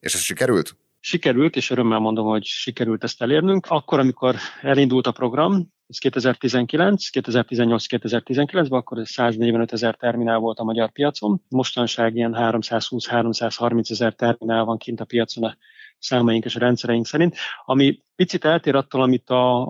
És 0.00 0.14
ez 0.14 0.20
sikerült? 0.20 0.76
Sikerült, 1.00 1.56
és 1.56 1.70
örömmel 1.70 1.98
mondom, 1.98 2.26
hogy 2.26 2.44
sikerült 2.44 3.04
ezt 3.04 3.22
elérnünk. 3.22 3.66
Akkor, 3.68 3.98
amikor 3.98 4.36
elindult 4.62 5.06
a 5.06 5.12
program, 5.12 5.72
ez 5.88 5.98
2019, 5.98 7.08
2018-2019-ben, 7.12 8.78
akkor 8.78 9.06
145 9.06 9.72
ezer 9.72 9.94
terminál 9.94 10.38
volt 10.38 10.58
a 10.58 10.64
magyar 10.64 10.90
piacon. 10.90 11.42
Mostanság 11.48 12.16
ilyen 12.16 12.34
320-330 12.36 13.90
ezer 13.90 14.14
terminál 14.14 14.64
van 14.64 14.78
kint 14.78 15.00
a 15.00 15.04
piacon 15.04 15.44
a 15.44 15.56
számaink 15.98 16.44
és 16.44 16.56
a 16.56 16.58
rendszereink 16.58 17.06
szerint, 17.06 17.36
ami 17.64 18.02
picit 18.16 18.44
eltér 18.44 18.74
attól, 18.74 19.02
amit 19.02 19.30
a, 19.30 19.60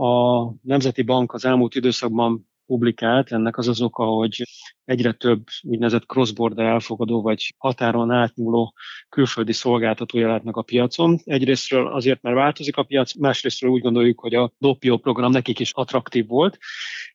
a 0.43 0.53
Nemzeti 0.63 1.03
Bank 1.03 1.33
az 1.33 1.45
elmúlt 1.45 1.75
időszakban 1.75 2.49
publikált, 2.69 3.33
ennek 3.33 3.59
az 3.59 3.69
az 3.69 3.81
oka, 3.81 4.05
hogy 4.05 4.43
egyre 4.89 5.13
több 5.13 5.45
úgynevezett 5.63 6.07
cross-border 6.07 6.67
elfogadó 6.67 7.23
vagy 7.23 7.55
határon 7.59 8.11
átnyúló 8.11 8.75
külföldi 9.09 9.53
szolgáltató 9.53 10.19
jelentnek 10.19 10.57
a 10.57 10.63
piacon. 10.63 11.21
Egyrésztről 11.25 11.87
azért, 11.87 12.23
mert 12.23 12.37
változik 12.37 12.77
a 12.77 12.83
piac, 12.83 13.15
másrésztről 13.15 13.71
úgy 13.71 13.83
gondoljuk, 13.83 14.21
hogy 14.21 14.35
a 14.35 14.53
Dopio 14.59 14.97
program 14.97 15.31
nekik 15.31 15.59
is 15.59 15.73
attraktív 15.73 16.27
volt, 16.27 16.59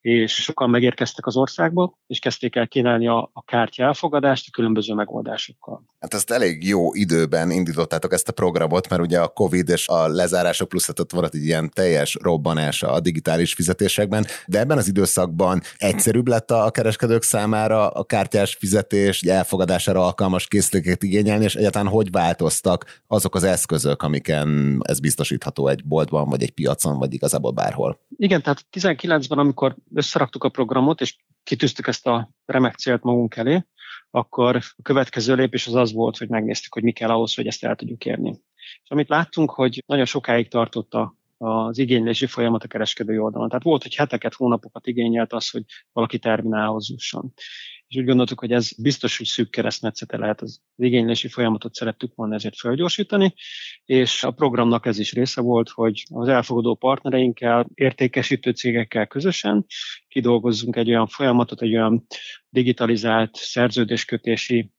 és 0.02 0.34
sokan 0.34 0.70
megérkeztek 0.70 1.26
az 1.26 1.36
országba, 1.36 2.00
és 2.08 2.20
kezdték 2.20 2.56
el 2.56 2.68
kínálni 2.68 3.08
a, 3.08 3.30
a 3.34 3.44
kártya 3.44 3.84
elfogadást 3.84 4.48
a 4.48 4.52
különböző 4.52 4.94
megoldásokkal. 4.94 5.84
Hát 6.00 6.14
ezt 6.14 6.32
elég 6.32 6.68
jó 6.68 6.94
időben 6.94 7.52
indítottátok 7.52 8.14
ezt 8.14 8.30
a 8.30 8.32
programot, 8.32 8.90
mert 8.90 9.02
ugye 9.02 9.20
a 9.20 9.28
Covid 9.28 9.70
és 9.70 9.88
a 9.88 10.08
lezárások 10.08 10.70
plusz 10.70 10.90
ott 10.90 11.12
volt 11.12 11.34
egy 11.34 11.46
ilyen 11.46 11.72
teljes 11.74 12.18
robbanása 12.22 12.92
a 12.92 13.00
digitális 13.00 13.54
fizetésekben, 13.54 14.26
de 14.48 14.60
ebben 14.60 14.78
az 14.78 14.88
időszakban 14.88 15.62
egyszerűbb 15.78 16.28
lett 16.28 16.52
a 16.52 16.72
kereskedők 16.72 17.24
számára, 17.24 17.62
számára 17.64 17.88
a 17.88 18.04
kártyás 18.04 18.56
fizetés 18.56 19.22
elfogadására 19.22 20.06
alkalmas 20.06 20.48
készüléket 20.48 21.04
igényelni, 21.04 21.44
és 21.44 21.56
egyáltalán 21.56 21.88
hogy 21.88 22.12
változtak 22.12 23.02
azok 23.08 23.36
az 23.36 23.44
eszközök, 23.44 24.02
amiken 24.02 24.80
ez 24.88 25.00
biztosítható 25.00 25.68
egy 25.68 25.86
boltban, 25.86 26.30
vagy 26.30 26.44
egy 26.44 26.52
piacon, 26.52 26.98
vagy 26.98 27.14
igazából 27.14 27.52
bárhol? 27.52 28.00
Igen, 28.18 28.42
tehát 28.42 28.66
19-ben, 28.72 29.38
amikor 29.38 29.76
összeraktuk 29.94 30.44
a 30.44 30.50
programot, 30.50 31.02
és 31.02 31.16
kitűztük 31.44 31.88
ezt 31.88 32.08
a 32.08 32.30
remek 32.46 32.76
célt 32.76 33.04
magunk 33.04 33.36
elé, 33.36 33.66
akkor 34.12 34.56
a 34.56 34.82
következő 34.82 35.36
lépés 35.36 35.68
az 35.68 35.76
az 35.76 35.94
volt, 35.94 36.18
hogy 36.18 36.30
megnéztük, 36.30 36.74
hogy 36.74 36.84
mi 36.84 36.92
kell 36.92 37.10
ahhoz, 37.10 37.34
hogy 37.34 37.48
ezt 37.48 37.64
el 37.64 37.76
tudjuk 37.76 38.06
érni. 38.06 38.42
És 38.84 38.90
amit 38.90 39.10
láttunk, 39.10 39.52
hogy 39.52 39.84
nagyon 39.86 40.06
sokáig 40.06 40.48
tartott 40.50 40.94
a 40.94 41.16
az 41.44 41.78
igénylési 41.78 42.26
folyamat 42.26 42.64
a 42.64 42.68
kereskedői 42.68 43.18
oldalon. 43.18 43.48
Tehát 43.48 43.64
volt, 43.64 43.84
hogy 43.84 43.96
heteket, 43.96 44.34
hónapokat 44.34 44.88
igényelt 44.88 45.34
az, 45.34 45.50
hogy 45.50 45.64
valaki 45.92 46.20
terminálhoz 46.20 46.90
jusson. 46.90 47.34
És 47.88 48.00
úgy 48.00 48.06
gondoltuk, 48.06 48.40
hogy 48.40 48.52
ez 48.52 48.72
biztos, 48.82 49.18
hogy 49.18 49.26
szűk 49.26 49.50
keresztmetszete 49.50 50.18
lehet 50.18 50.42
az 50.42 50.62
igénylési 50.76 51.28
folyamatot 51.28 51.74
szerettük 51.74 52.16
volna 52.16 52.36
ezért 52.36 52.58
felgyorsítani, 52.58 53.34
és 53.86 54.24
a 54.24 54.32
programnak 54.32 54.86
ez 54.86 55.00
is 55.00 55.14
része 55.14 55.42
volt, 55.42 55.70
hogy 55.70 56.04
az 56.10 56.28
elfogadó 56.28 56.76
partnereinkkel, 56.76 57.68
értékesítő 57.74 58.52
cégekkel 58.52 59.08
közösen 59.08 59.66
kidolgozzunk 60.08 60.76
egy 60.76 60.90
olyan 60.90 61.08
folyamatot, 61.08 61.62
egy 61.62 61.76
olyan 61.76 62.06
digitalizált 62.50 63.36
szerződéskötési 63.36 64.72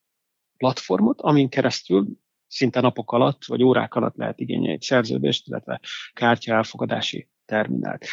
platformot, 0.56 1.20
amin 1.20 1.48
keresztül 1.48 2.06
szinte 2.54 2.80
napok 2.80 3.12
alatt, 3.12 3.44
vagy 3.44 3.62
órák 3.62 3.94
alatt 3.94 4.16
lehet 4.16 4.40
igényelni 4.40 4.72
egy 4.72 4.80
szerződést, 4.80 5.46
illetve 5.46 5.80
kártya 6.12 6.54
elfogadási 6.54 7.28
terminált. 7.44 8.06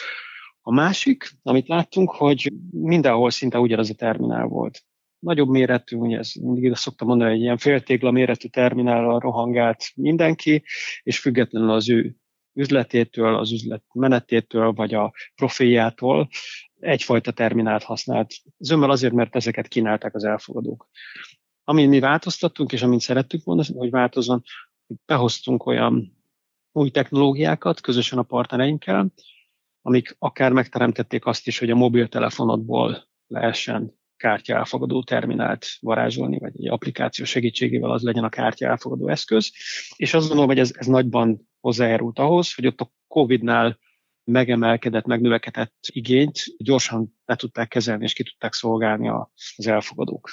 A 0.61 0.73
másik, 0.73 1.31
amit 1.43 1.67
láttunk, 1.67 2.11
hogy 2.11 2.51
mindenhol 2.71 3.29
szinte 3.29 3.59
ugyanaz 3.59 3.89
a 3.89 3.93
terminál 3.93 4.45
volt. 4.45 4.83
Nagyobb 5.19 5.49
méretű, 5.49 5.97
ugye 5.97 6.17
ez 6.17 6.31
mindig 6.33 6.71
azt 6.71 6.81
szoktam 6.81 7.07
mondani, 7.07 7.31
hogy 7.31 7.41
ilyen 7.41 7.57
féltégla 7.57 8.11
méretű 8.11 8.47
terminállal 8.47 9.19
rohangált 9.19 9.83
mindenki, 9.95 10.63
és 11.03 11.19
függetlenül 11.19 11.71
az 11.71 11.89
ő 11.89 12.15
üzletétől, 12.53 13.35
az 13.35 13.51
üzlet 13.51 13.83
menetétől, 13.93 14.71
vagy 14.71 14.93
a 14.93 15.13
profiljától 15.35 16.29
egyfajta 16.79 17.31
terminált 17.31 17.83
használt. 17.83 18.33
Zömmel 18.57 18.89
azért, 18.89 19.13
mert 19.13 19.35
ezeket 19.35 19.67
kínálták 19.67 20.15
az 20.15 20.23
elfogadók. 20.23 20.89
Amin 21.71 21.89
mi 21.89 21.99
változtattunk, 21.99 22.71
és 22.71 22.81
amint 22.81 23.01
szerettük 23.01 23.43
volna, 23.43 23.63
hogy 23.73 23.89
változzon, 23.89 24.43
behoztunk 25.05 25.65
olyan 25.65 26.17
új 26.71 26.89
technológiákat 26.89 27.81
közösen 27.81 28.17
a 28.17 28.23
partnereinkkel, 28.23 29.13
amik 29.81 30.15
akár 30.19 30.51
megteremtették 30.51 31.25
azt 31.25 31.47
is, 31.47 31.59
hogy 31.59 31.69
a 31.69 31.75
mobiltelefonodból 31.75 33.07
lehessen 33.27 33.93
kártya 34.17 34.55
elfogadó 34.55 35.03
terminált 35.03 35.65
varázsolni, 35.79 36.37
vagy 36.37 36.53
egy 36.57 36.67
applikáció 36.67 37.25
segítségével 37.25 37.91
az 37.91 38.03
legyen 38.03 38.23
a 38.23 38.29
kártya 38.29 38.67
elfogadó 38.67 39.07
eszköz. 39.07 39.51
És 39.95 40.13
azt 40.13 40.25
gondolom, 40.27 40.49
hogy 40.49 40.59
ez, 40.59 40.71
ez 40.73 40.85
nagyban 40.85 41.49
hozzájárult 41.59 42.19
ahhoz, 42.19 42.53
hogy 42.53 42.67
ott 42.67 42.81
a 42.81 42.91
COVID-nál 43.07 43.79
megemelkedett, 44.23 45.05
megnövekedett 45.05 45.75
igényt 45.87 46.43
gyorsan 46.57 47.17
le 47.25 47.35
tudták 47.35 47.67
kezelni 47.67 48.03
és 48.03 48.13
ki 48.13 48.23
tudták 48.23 48.53
szolgálni 48.53 49.09
az 49.09 49.67
elfogadók. 49.67 50.31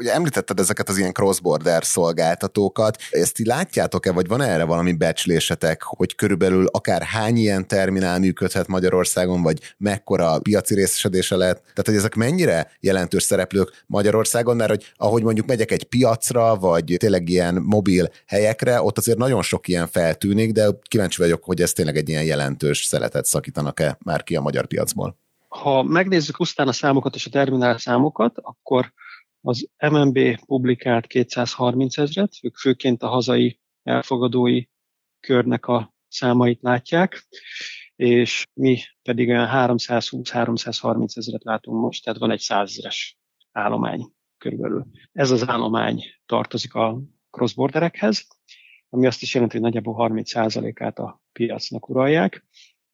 Ugye 0.00 0.12
említetted 0.12 0.58
ezeket 0.58 0.88
az 0.88 0.98
ilyen 0.98 1.12
cross-border 1.12 1.84
szolgáltatókat, 1.84 2.96
ezt 3.10 3.34
ti 3.34 3.46
látjátok-e, 3.46 4.12
vagy 4.12 4.26
van 4.26 4.42
erre 4.42 4.64
valami 4.64 4.92
becslésetek, 4.92 5.82
hogy 5.82 6.14
körülbelül 6.14 6.66
akár 6.66 7.02
hány 7.02 7.36
ilyen 7.36 7.68
terminál 7.68 8.18
működhet 8.18 8.66
Magyarországon, 8.66 9.42
vagy 9.42 9.74
mekkora 9.78 10.38
piaci 10.38 10.74
részesedése 10.74 11.36
lehet? 11.36 11.56
Tehát, 11.60 11.86
hogy 11.86 11.94
ezek 11.94 12.14
mennyire 12.14 12.70
jelentős 12.80 13.22
szereplők 13.22 13.84
Magyarországon, 13.86 14.56
mert 14.56 14.70
hogy 14.70 14.92
ahogy 14.96 15.22
mondjuk 15.22 15.46
megyek 15.46 15.70
egy 15.70 15.84
piacra, 15.84 16.56
vagy 16.56 16.94
tényleg 16.98 17.28
ilyen 17.28 17.54
mobil 17.54 18.10
helyekre, 18.26 18.82
ott 18.82 18.98
azért 18.98 19.18
nagyon 19.18 19.42
sok 19.42 19.68
ilyen 19.68 19.86
feltűnik, 19.86 20.52
de 20.52 20.68
kíváncsi 20.82 21.22
vagyok, 21.22 21.44
hogy 21.44 21.60
ez 21.60 21.72
tényleg 21.72 21.96
egy 21.96 22.08
ilyen 22.08 22.24
jelentős 22.24 22.84
szeletet 22.84 23.24
szakítanak-e 23.24 23.98
már 24.04 24.22
ki 24.22 24.36
a 24.36 24.40
magyar 24.40 24.66
piacból. 24.66 25.16
Ha 25.48 25.82
megnézzük 25.82 26.36
pusztán 26.36 26.68
a 26.68 26.72
számokat 26.72 27.14
és 27.14 27.26
a 27.26 27.30
terminál 27.30 27.78
számokat, 27.78 28.32
akkor 28.42 28.92
az 29.40 29.68
MNB 29.90 30.44
publikált 30.46 31.06
230 31.06 31.98
ezret, 31.98 32.32
ők 32.42 32.56
főként 32.56 33.02
a 33.02 33.08
hazai 33.08 33.60
elfogadói 33.82 34.64
körnek 35.20 35.66
a 35.66 35.94
számait 36.08 36.62
látják, 36.62 37.26
és 37.96 38.46
mi 38.54 38.78
pedig 39.02 39.28
olyan 39.28 39.48
320-330 39.52 41.16
ezeret 41.16 41.44
látunk 41.44 41.80
most, 41.80 42.04
tehát 42.04 42.18
van 42.18 42.30
egy 42.30 42.40
százezres 42.40 43.18
állomány 43.52 44.12
körülbelül. 44.38 44.86
Ez 45.12 45.30
az 45.30 45.48
állomány 45.48 46.04
tartozik 46.26 46.74
a 46.74 47.00
crossborderekhez, 47.30 48.26
ami 48.88 49.06
azt 49.06 49.22
is 49.22 49.34
jelenti, 49.34 49.54
hogy 49.54 49.64
nagyjából 49.64 50.10
30%-át 50.10 50.98
a 50.98 51.22
piacnak 51.32 51.88
uralják. 51.88 52.46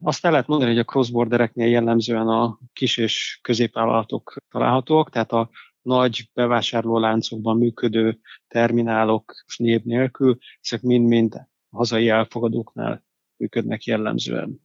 Azt 0.02 0.24
el 0.24 0.30
lehet 0.30 0.46
mondani, 0.46 0.70
hogy 0.70 0.80
a 0.80 0.84
crossbordereknél 0.84 1.68
jellemzően 1.68 2.28
a 2.28 2.58
kis 2.72 2.96
és 2.96 3.38
középvállalatok 3.42 4.36
találhatóak, 4.50 5.10
tehát 5.10 5.32
a 5.32 5.50
nagy 5.86 6.30
bevásárlóláncokban 6.34 7.56
működő 7.56 8.18
terminálok 8.48 9.34
név 9.56 9.82
nélkül, 9.82 10.38
ezek 10.60 10.82
mind-mind 10.82 11.34
hazai 11.70 12.08
elfogadóknál 12.08 13.04
működnek 13.36 13.84
jellemzően. 13.84 14.60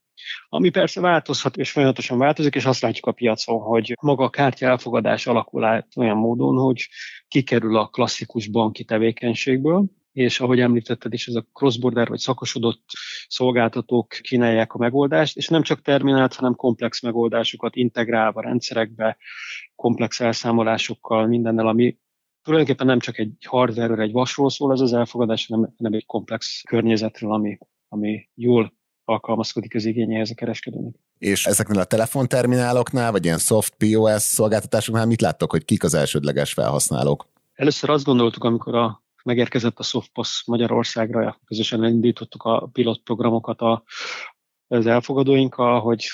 Ami 0.49 0.69
persze 0.69 1.01
változhat 1.01 1.57
és 1.57 1.71
folyamatosan 1.71 2.17
változik, 2.17 2.55
és 2.55 2.65
azt 2.65 2.81
látjuk 2.81 3.05
a 3.05 3.11
piacon, 3.11 3.59
hogy 3.59 3.97
maga 4.01 4.23
a 4.23 4.29
kártya 4.29 4.67
elfogadás 4.67 5.27
alakul 5.27 5.63
át 5.63 5.87
olyan 5.95 6.17
módon, 6.17 6.57
hogy 6.57 6.87
kikerül 7.27 7.77
a 7.77 7.87
klasszikus 7.87 8.47
banki 8.47 8.83
tevékenységből, 8.83 9.85
és 10.12 10.39
ahogy 10.39 10.60
említetted 10.60 11.13
is, 11.13 11.27
ez 11.27 11.36
a 11.36 11.46
cross-border 11.53 12.08
vagy 12.08 12.20
szakosodott 12.20 12.84
szolgáltatók 13.27 14.08
kínálják 14.08 14.74
a 14.74 14.77
megoldást, 14.77 15.38
és 15.38 15.48
nem 15.48 15.62
csak 15.62 15.82
terminált, 15.82 16.34
hanem 16.34 16.56
komplex 16.56 17.01
megoldásokat 17.01 17.75
integrálva 17.75 18.41
rendszerekbe, 18.41 19.18
komplex 19.75 20.20
elszámolásokkal, 20.20 21.27
mindennel, 21.27 21.68
ami 21.68 21.98
tulajdonképpen 22.41 22.88
nem 22.88 23.00
csak 23.00 23.18
egy 23.18 23.32
hardware 23.46 24.01
egy 24.01 24.12
vasról 24.12 24.50
szól 24.50 24.72
ez 24.72 24.80
az 24.80 24.94
elfogadás, 24.94 25.48
hanem, 25.48 25.74
hanem 25.77 25.94
egy 25.94 26.06
komplex 26.06 26.62
környezetről, 26.62 27.34
ami, 27.34 27.58
ami 27.88 28.30
jól 28.36 28.74
alkalmazkodik 29.06 29.75
az 29.75 29.86
igényéhez 29.86 30.30
a 30.30 30.36
kereskedőnek. 30.36 30.94
És 31.18 31.46
ezeknél 31.46 31.80
a 31.80 31.84
telefontermináloknál, 31.84 33.12
vagy 33.12 33.25
ilyen 33.25 33.38
soft 33.38 33.75
POS 33.77 34.22
szolgáltatásoknál 34.22 35.06
mit 35.06 35.22
láttok, 35.22 35.51
hogy 35.51 35.65
kik 35.65 35.84
az 35.84 35.94
elsődleges 35.94 36.53
felhasználók? 36.53 37.27
Először 37.53 37.89
azt 37.89 38.03
gondoltuk, 38.03 38.44
amikor 38.44 38.75
a 38.75 39.03
megérkezett 39.23 39.79
a 39.79 39.83
Softpost 39.83 40.47
Magyarországra, 40.47 41.39
közösen 41.45 41.83
indítottuk 41.83 42.43
a 42.43 42.69
pilotprogramokat 42.71 43.61
a, 43.61 43.83
az 44.67 44.85
elfogadóinkkal, 44.85 45.79
hogy 45.79 46.05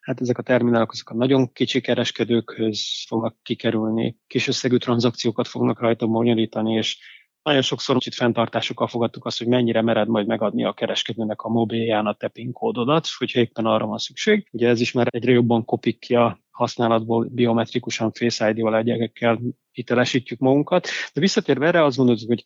hát 0.00 0.20
ezek 0.20 0.38
a 0.38 0.42
terminálok 0.42 0.90
azok 0.90 1.10
a 1.10 1.14
nagyon 1.14 1.52
kicsi 1.52 1.80
kereskedőkhöz 1.80 3.04
fognak 3.06 3.36
kikerülni, 3.42 4.16
kis 4.26 4.48
összegű 4.48 4.76
tranzakciókat 4.76 5.48
fognak 5.48 5.80
rajta 5.80 6.06
bonyolítani, 6.06 6.74
és 6.74 6.98
nagyon 7.42 7.62
sokszor 7.62 7.96
itt 7.98 8.14
fenntartásokkal 8.14 8.86
fogadtuk 8.86 9.24
azt, 9.24 9.38
hogy 9.38 9.46
mennyire 9.46 9.82
mered 9.82 10.08
majd 10.08 10.26
megadni 10.26 10.64
a 10.64 10.72
kereskedőnek 10.72 11.42
a 11.42 11.48
mobilján 11.48 12.06
a 12.06 12.14
te 12.14 12.28
PIN 12.28 12.52
kódodat, 12.52 13.06
hogyha 13.18 13.40
éppen 13.40 13.66
arra 13.66 13.86
van 13.86 13.98
szükség. 13.98 14.48
Ugye 14.52 14.68
ez 14.68 14.80
is 14.80 14.92
már 14.92 15.06
egyre 15.10 15.32
jobban 15.32 15.64
kopik 15.64 15.98
ki 15.98 16.14
a 16.14 16.43
használatból 16.54 17.26
biometrikusan 17.30 18.12
Face 18.12 18.50
ID-val 18.50 18.76
egyekkel 18.76 19.40
hitelesítjük 19.70 20.38
magunkat. 20.38 20.88
De 21.12 21.20
visszatérve 21.20 21.66
erre 21.66 21.84
azt 21.84 21.96
gondolod, 21.96 22.20
hogy 22.26 22.44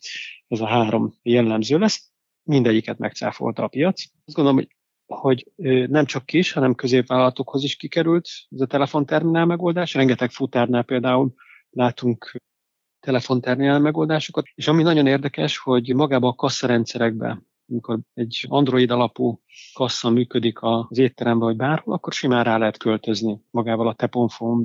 ez 0.49 0.61
a 0.61 0.67
három 0.67 1.15
jellemző 1.23 1.79
lesz, 1.79 2.11
mindegyiket 2.43 2.99
megcáfolta 2.99 3.63
a 3.63 3.69
piac. 3.69 4.03
Azt 4.25 4.37
gondolom, 4.37 4.59
hogy 4.59 4.69
hogy 5.09 5.47
nem 5.89 6.05
csak 6.05 6.27
kis, 6.27 6.53
hanem 6.53 6.75
középvállalatokhoz 6.75 7.65
is 7.65 7.77
kikerült 7.77 8.29
ez 8.51 8.61
a 8.61 8.67
telefonterminál 8.67 9.45
megoldás. 9.45 9.95
Rengeteg 9.95 10.31
futárnál 10.31 10.83
például 10.83 11.35
látunk 11.71 12.43
telefonterminál 13.01 13.79
megoldásokat, 13.79 14.47
és 14.55 14.69
ami 14.69 14.83
nagyon 14.83 15.07
érdekes, 15.07 15.59
hogy 15.59 15.95
magában 15.95 16.31
a 16.31 16.35
kasszarendszerekben, 16.35 17.47
amikor 17.69 17.99
egy 18.15 18.47
Android 18.49 18.91
alapú 18.91 19.41
kassa 19.73 20.11
működik 20.11 20.59
az 20.63 20.99
étteremben 20.99 21.49
vagy 21.49 21.57
bárhol, 21.57 21.95
akkor 21.95 22.13
simán 22.13 22.45
rá 22.45 22.59
lehet 22.59 22.77
költözni 22.77 23.41
magával 23.51 23.89
a 23.89 23.95
Teponphone 23.95 24.65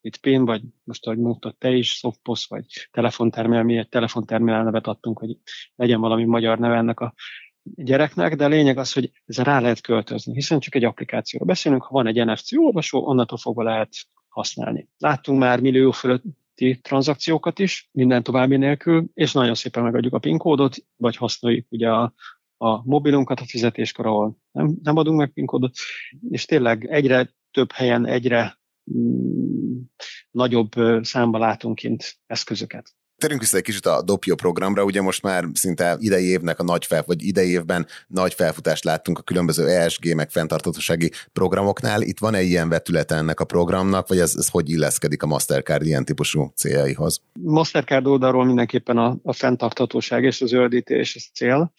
itt 0.00 0.16
PIN, 0.16 0.44
vagy 0.44 0.62
most 0.84 1.06
ahogy 1.06 1.18
mondtad 1.18 1.56
te 1.56 1.70
is, 1.70 1.92
Softpost, 1.92 2.48
vagy 2.48 2.66
telefonterminál, 2.90 3.64
mi 3.64 3.76
egy 3.76 3.88
telefonterminál 3.88 4.64
nevet 4.64 4.86
adtunk, 4.86 5.18
hogy 5.18 5.38
legyen 5.74 6.00
valami 6.00 6.24
magyar 6.24 6.58
neve 6.58 6.76
ennek 6.76 7.00
a 7.00 7.14
gyereknek, 7.62 8.36
de 8.36 8.44
a 8.44 8.48
lényeg 8.48 8.78
az, 8.78 8.92
hogy 8.92 9.10
ez 9.24 9.38
rá 9.38 9.60
lehet 9.60 9.80
költözni, 9.80 10.34
hiszen 10.34 10.60
csak 10.60 10.74
egy 10.74 10.84
applikációról 10.84 11.48
beszélünk, 11.48 11.82
ha 11.82 11.94
van 11.94 12.06
egy 12.06 12.24
NFC 12.24 12.52
olvasó, 12.52 13.06
onnantól 13.06 13.38
fogva 13.38 13.62
lehet 13.62 13.90
használni. 14.28 14.88
Láttunk 14.98 15.38
már 15.38 15.60
millió 15.60 15.90
fölötti 16.54 16.80
tranzakciókat 16.80 17.58
is, 17.58 17.88
minden 17.92 18.22
további 18.22 18.56
nélkül, 18.56 19.04
és 19.14 19.32
nagyon 19.32 19.54
szépen 19.54 19.82
megadjuk 19.82 20.14
a 20.14 20.18
PIN 20.18 20.38
kódot, 20.38 20.76
vagy 20.96 21.16
használjuk 21.16 21.66
ugye 21.70 21.90
a, 21.90 22.14
a 22.56 22.86
mobilunkat 22.86 23.40
a 23.40 23.46
fizetéskor, 23.46 24.06
ahol 24.06 24.36
nem, 24.52 24.76
nem 24.82 24.96
adunk 24.96 25.18
meg 25.18 25.32
PIN 25.32 25.46
kódot, 25.46 25.76
és 26.30 26.44
tényleg 26.44 26.86
egyre 26.90 27.34
több 27.50 27.72
helyen, 27.72 28.06
egyre 28.06 28.58
mm, 28.96 29.80
nagyobb 30.30 30.70
számba 31.00 31.38
látunk 31.38 31.74
kint 31.74 32.18
eszközöket. 32.26 32.94
Térjünk 33.24 33.44
vissza 33.44 33.58
egy 33.58 33.64
kicsit 33.64 33.86
a 33.86 34.02
Dopio 34.02 34.34
programra, 34.34 34.84
ugye 34.84 35.02
most 35.02 35.22
már 35.22 35.44
szinte 35.52 35.96
idei 35.98 36.24
évnek 36.24 36.58
a 36.58 36.62
nagy 36.62 36.84
fel, 36.84 37.02
vagy 37.06 37.22
idei 37.22 37.50
évben 37.50 37.86
nagy 38.06 38.34
felfutást 38.34 38.84
láttunk 38.84 39.18
a 39.18 39.22
különböző 39.22 39.68
ESG 39.68 40.14
meg 40.14 40.30
fenntartatósági 40.30 41.10
programoknál. 41.32 42.02
Itt 42.02 42.18
van-e 42.18 42.42
ilyen 42.42 42.68
vetülete 42.68 43.14
ennek 43.14 43.40
a 43.40 43.44
programnak, 43.44 44.08
vagy 44.08 44.18
ez, 44.18 44.34
ez 44.36 44.48
hogy 44.48 44.70
illeszkedik 44.70 45.22
a 45.22 45.26
Mastercard 45.26 45.86
ilyen 45.86 46.04
típusú 46.04 46.52
céljaihoz? 46.54 47.20
Mastercard 47.40 48.06
oldalról 48.06 48.44
mindenképpen 48.44 48.98
a, 48.98 49.16
a 49.22 49.32
fenntartatóság 49.32 50.24
és 50.24 50.40
az 50.40 50.48
zöldítés 50.48 51.14
ez 51.14 51.24
cél 51.34 51.72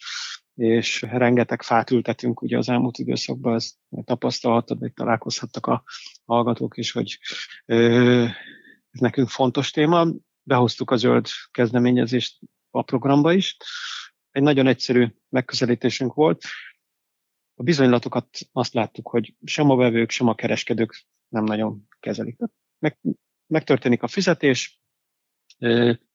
és 0.54 1.02
rengeteg 1.10 1.62
fát 1.62 1.90
ültetünk 1.90 2.42
ugye 2.42 2.58
az 2.58 2.68
elmúlt 2.68 2.98
időszakban, 2.98 3.54
ezt 3.54 3.74
tapasztalhatod, 4.04 4.78
vagy 4.78 4.92
találkozhattak 4.92 5.66
a 5.66 5.82
hallgatók 6.24 6.76
is, 6.76 6.92
hogy 6.92 7.18
ez 7.66 9.00
nekünk 9.00 9.28
fontos 9.28 9.70
téma 9.70 10.06
behoztuk 10.46 10.90
a 10.90 10.96
zöld 10.96 11.26
kezdeményezést 11.50 12.38
a 12.70 12.82
programba 12.82 13.32
is. 13.32 13.56
Egy 14.30 14.42
nagyon 14.42 14.66
egyszerű 14.66 15.06
megközelítésünk 15.28 16.14
volt. 16.14 16.44
A 17.54 17.62
bizonylatokat 17.62 18.28
azt 18.52 18.74
láttuk, 18.74 19.08
hogy 19.08 19.34
sem 19.44 19.70
a 19.70 19.76
vevők, 19.76 20.10
sem 20.10 20.28
a 20.28 20.34
kereskedők 20.34 21.06
nem 21.28 21.44
nagyon 21.44 21.88
kezelik. 22.00 22.38
Meg, 22.78 22.98
megtörténik 23.46 24.02
a 24.02 24.08
fizetés, 24.08 24.80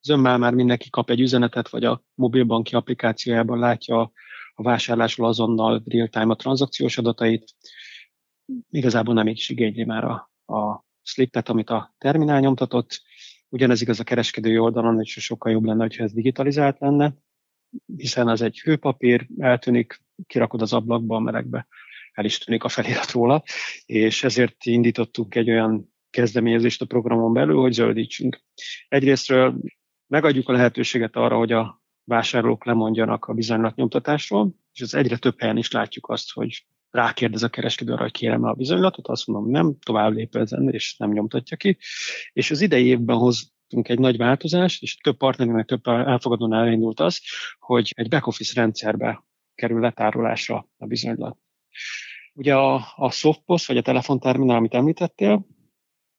zömmel 0.02 0.38
már 0.38 0.54
mindenki 0.54 0.90
kap 0.90 1.10
egy 1.10 1.20
üzenetet, 1.20 1.70
vagy 1.70 1.84
a 1.84 2.04
mobilbanki 2.14 2.76
applikációjában 2.76 3.60
látja 3.60 4.12
a 4.54 4.64
vásárlásról 4.64 5.28
azonnal 5.28 5.84
real-time 5.86 6.32
a 6.32 6.36
tranzakciós 6.36 6.98
adatait. 6.98 7.56
Igazából 8.70 9.14
nem 9.14 9.28
is 9.28 9.50
igényli 9.50 9.84
már 9.84 10.04
a, 10.04 10.32
a 10.56 10.86
slipet, 11.02 11.50
amit 11.50 11.70
a 11.70 11.96
terminál 11.98 12.40
nyomtatott, 12.40 13.02
Ugyanez 13.54 13.82
igaz 13.82 14.00
a 14.00 14.04
kereskedői 14.04 14.58
oldalon, 14.58 14.96
hogy 14.96 15.06
sokkal 15.06 15.52
jobb 15.52 15.64
lenne, 15.64 15.82
hogyha 15.82 16.04
ez 16.04 16.14
digitalizált 16.14 16.80
lenne, 16.80 17.14
hiszen 17.98 18.28
az 18.28 18.42
egy 18.42 18.60
hőpapír, 18.60 19.28
eltűnik, 19.38 20.02
kirakod 20.28 20.62
az 20.62 20.74
ablakba, 20.74 21.16
a 21.16 21.20
melegbe, 21.20 21.68
el 22.12 22.26
is 22.26 22.38
tűnik 22.38 22.64
a 22.64 22.70
felirat 22.70 23.12
róla, 23.12 23.44
és 23.86 24.24
ezért 24.24 24.66
indítottunk 24.66 25.36
egy 25.36 25.50
olyan 25.50 25.94
kezdeményezést 26.10 26.82
a 26.82 26.86
programon 26.86 27.34
belül, 27.34 27.60
hogy 27.60 27.74
zöldítsünk. 27.74 28.42
Egyrésztről 28.88 29.62
megadjuk 30.08 30.50
a 30.50 30.52
lehetőséget 30.52 31.16
arra, 31.16 31.38
hogy 31.38 31.52
a 31.52 31.82
vásárlók 32.04 32.66
lemondjanak 32.66 33.26
a 33.26 33.34
bizonylatnyomtatásról, 33.34 34.56
és 34.74 34.82
az 34.82 34.94
egyre 34.94 35.18
több 35.18 35.40
helyen 35.40 35.58
is 35.58 35.72
látjuk 35.72 36.10
azt, 36.10 36.32
hogy 36.32 36.66
rákérdez 36.92 37.44
a 37.44 37.50
kereskedő 37.50 37.92
arra, 37.94 38.02
hogy 38.02 38.12
kérem 38.12 38.44
a 38.44 38.54
bizonylatot, 38.54 39.08
azt 39.08 39.28
mondom, 39.28 39.52
nem, 39.52 39.76
tovább 39.80 40.12
lép 40.12 40.36
ezen, 40.36 40.70
és 40.70 40.96
nem 40.98 41.12
nyomtatja 41.12 41.58
ki. 41.58 41.78
És 42.34 42.52
az 42.52 42.62
idei 42.62 42.86
évben 42.86 43.18
hoztunk 43.18 43.88
egy 43.90 44.00
nagy 44.00 44.18
változást, 44.18 44.82
és 44.82 44.98
több 44.98 45.18
partnerünknek, 45.18 45.66
több 45.66 45.86
elfogadónál 45.86 46.66
elindult 46.66 47.00
az, 47.00 47.22
hogy 47.60 47.92
egy 47.96 48.10
back-office 48.10 48.62
rendszerbe 48.62 49.24
kerül 49.56 49.80
letárolásra 49.80 50.68
a 50.78 50.86
bizonylat. 50.86 51.38
Ugye 52.34 52.56
a, 52.56 52.94
a 52.96 53.12
softpost, 53.12 53.68
vagy 53.68 53.78
a 53.78 53.82
telefonterminál, 53.82 54.58
amit 54.58 54.74
említettél, 54.74 55.46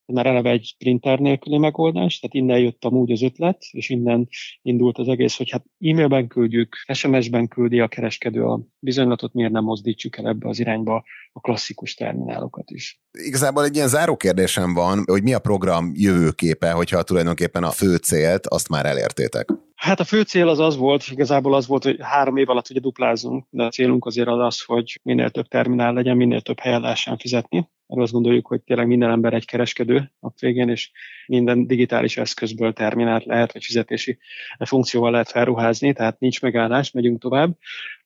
már 0.07 0.27
eleve 0.27 0.51
egy 0.51 0.75
printer 0.79 1.19
nélküli 1.19 1.59
megoldás, 1.59 2.19
tehát 2.19 2.35
innen 2.35 2.59
jött 2.59 2.85
amúgy 2.85 3.13
az 3.13 3.23
ötlet, 3.23 3.63
és 3.71 3.89
innen 3.89 4.29
indult 4.63 4.99
az 4.99 5.09
egész, 5.09 5.37
hogy 5.37 5.51
hát 5.51 5.65
e-mailben 5.79 6.27
küldjük, 6.27 6.77
SMS-ben 6.93 7.49
küldi 7.49 7.81
a 7.81 7.89
kereskedő 7.89 8.45
a 8.45 8.61
bizonylatot, 8.79 9.33
miért 9.33 9.53
nem 9.53 9.65
mozdítsuk 9.65 10.19
el 10.19 10.29
ebbe 10.29 10.49
az 10.49 10.59
irányba 10.59 11.05
a 11.33 11.41
klasszikus 11.41 11.95
terminálokat 11.95 12.71
is. 12.71 13.01
Igazából 13.19 13.65
egy 13.65 13.75
ilyen 13.75 13.89
záró 13.89 14.17
kérdésem 14.17 14.75
van, 14.75 15.03
hogy 15.07 15.23
mi 15.23 15.35
a 15.35 15.39
program 15.39 15.93
jövőképe, 15.95 16.71
hogyha 16.71 17.03
tulajdonképpen 17.03 17.65
a 17.65 17.71
fő 17.71 17.97
célt 17.97 18.47
azt 18.47 18.69
már 18.69 18.87
elértétek? 18.87 19.49
Hát 19.83 20.01
a 20.01 20.05
fő 20.05 20.23
cél 20.23 20.49
az 20.49 20.59
az 20.59 20.77
volt, 20.77 21.05
igazából 21.11 21.55
az 21.55 21.67
volt, 21.67 21.85
hogy 21.85 21.97
három 22.01 22.37
év 22.37 22.49
alatt 22.49 22.71
ugye 22.71 22.81
duplázunk, 22.81 23.47
de 23.51 23.63
a 23.63 23.69
célunk 23.69 24.07
azért 24.07 24.29
az 24.29 24.39
az, 24.39 24.63
hogy 24.63 25.01
minél 25.03 25.31
több 25.31 25.47
terminál 25.47 25.93
legyen, 25.93 26.17
minél 26.17 26.41
több 26.41 26.59
helyen 26.59 26.81
lehessen 26.81 27.19
fizetni. 27.19 27.69
Erről 27.87 28.03
azt 28.03 28.13
gondoljuk, 28.13 28.47
hogy 28.47 28.61
tényleg 28.63 28.87
minden 28.87 29.11
ember 29.11 29.33
egy 29.33 29.45
kereskedő 29.45 30.13
a 30.21 30.29
végén, 30.39 30.69
és 30.69 30.91
minden 31.27 31.67
digitális 31.67 32.17
eszközből 32.17 32.73
terminált 32.73 33.25
lehet, 33.25 33.53
vagy 33.53 33.65
fizetési 33.65 34.19
funkcióval 34.59 35.11
lehet 35.11 35.31
felruházni, 35.31 35.93
tehát 35.93 36.21
nincs 36.21 36.43
megállás, 36.43 36.91
megyünk 36.91 37.21
tovább. 37.21 37.57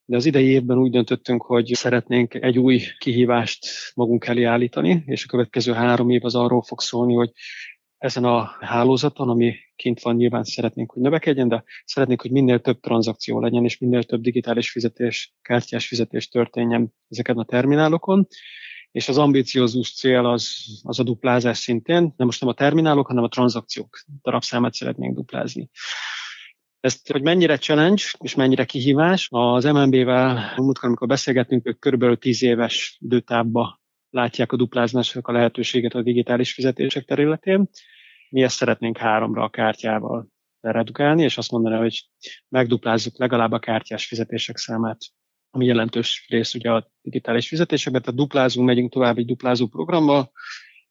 De 0.04 0.16
az 0.16 0.26
idei 0.26 0.46
évben 0.46 0.78
úgy 0.78 0.90
döntöttünk, 0.90 1.42
hogy 1.42 1.70
szeretnénk 1.74 2.34
egy 2.34 2.58
új 2.58 2.80
kihívást 2.98 3.66
magunk 3.94 4.26
elé 4.26 4.42
állítani, 4.42 5.02
és 5.06 5.24
a 5.24 5.28
következő 5.28 5.72
három 5.72 6.10
év 6.10 6.24
az 6.24 6.34
arról 6.34 6.62
fog 6.62 6.80
szólni, 6.80 7.14
hogy 7.14 7.30
ezen 7.98 8.24
a 8.24 8.56
hálózaton, 8.60 9.28
ami 9.28 9.54
kint 9.76 10.00
van, 10.00 10.16
nyilván 10.16 10.44
szeretnénk, 10.44 10.92
hogy 10.92 11.02
növekedjen, 11.02 11.48
de 11.48 11.64
szeretnénk, 11.84 12.20
hogy 12.20 12.30
minél 12.30 12.60
több 12.60 12.80
tranzakció 12.80 13.40
legyen, 13.40 13.64
és 13.64 13.78
minél 13.78 14.02
több 14.02 14.20
digitális 14.20 14.70
fizetés, 14.70 15.34
kártyás 15.42 15.86
fizetés 15.86 16.28
történjen 16.28 16.94
ezeken 17.08 17.38
a 17.38 17.44
terminálokon. 17.44 18.26
És 18.90 19.08
az 19.08 19.18
ambiciózus 19.18 19.94
cél 19.94 20.26
az, 20.26 20.50
az 20.82 20.98
a 20.98 21.02
duplázás 21.02 21.58
szintén, 21.58 22.14
de 22.16 22.24
most 22.24 22.40
nem 22.40 22.48
a 22.48 22.54
terminálok, 22.54 23.06
hanem 23.06 23.24
a 23.24 23.28
tranzakciók 23.28 24.04
darabszámát 24.22 24.74
szeretnénk 24.74 25.14
duplázni. 25.14 25.70
Ezt, 26.80 27.12
hogy 27.12 27.22
mennyire 27.22 27.58
challenge 27.58 28.02
és 28.18 28.34
mennyire 28.34 28.64
kihívás, 28.64 29.28
az 29.30 29.64
MNB-vel 29.64 30.52
múltkor, 30.56 30.88
amikor 30.88 31.06
beszélgettünk, 31.06 31.68
ők 31.68 31.78
körülbelül 31.78 32.18
10 32.18 32.42
éves 32.42 32.98
időtávba 33.00 33.80
látják 34.10 34.52
a 34.52 34.56
duplázásnak 34.56 35.28
a 35.28 35.32
lehetőséget 35.32 35.94
a 35.94 36.02
digitális 36.02 36.52
fizetések 36.52 37.04
területén. 37.04 37.68
Mi 38.28 38.42
ezt 38.42 38.56
szeretnénk 38.56 38.96
háromra 38.96 39.42
a 39.42 39.48
kártyával 39.48 40.28
redukálni, 40.60 41.22
és 41.22 41.38
azt 41.38 41.50
mondani, 41.50 41.76
hogy 41.76 42.08
megduplázzuk 42.48 43.18
legalább 43.18 43.52
a 43.52 43.58
kártyás 43.58 44.06
fizetések 44.06 44.56
számát, 44.56 44.98
ami 45.50 45.66
jelentős 45.66 46.26
rész 46.28 46.54
ugye 46.54 46.70
a 46.70 46.90
digitális 47.02 47.48
fizetésekben, 47.48 48.02
tehát 48.02 48.16
duplázunk, 48.18 48.66
megyünk 48.66 48.92
tovább 48.92 49.18
egy 49.18 49.26
duplázó 49.26 49.66
programba, 49.66 50.30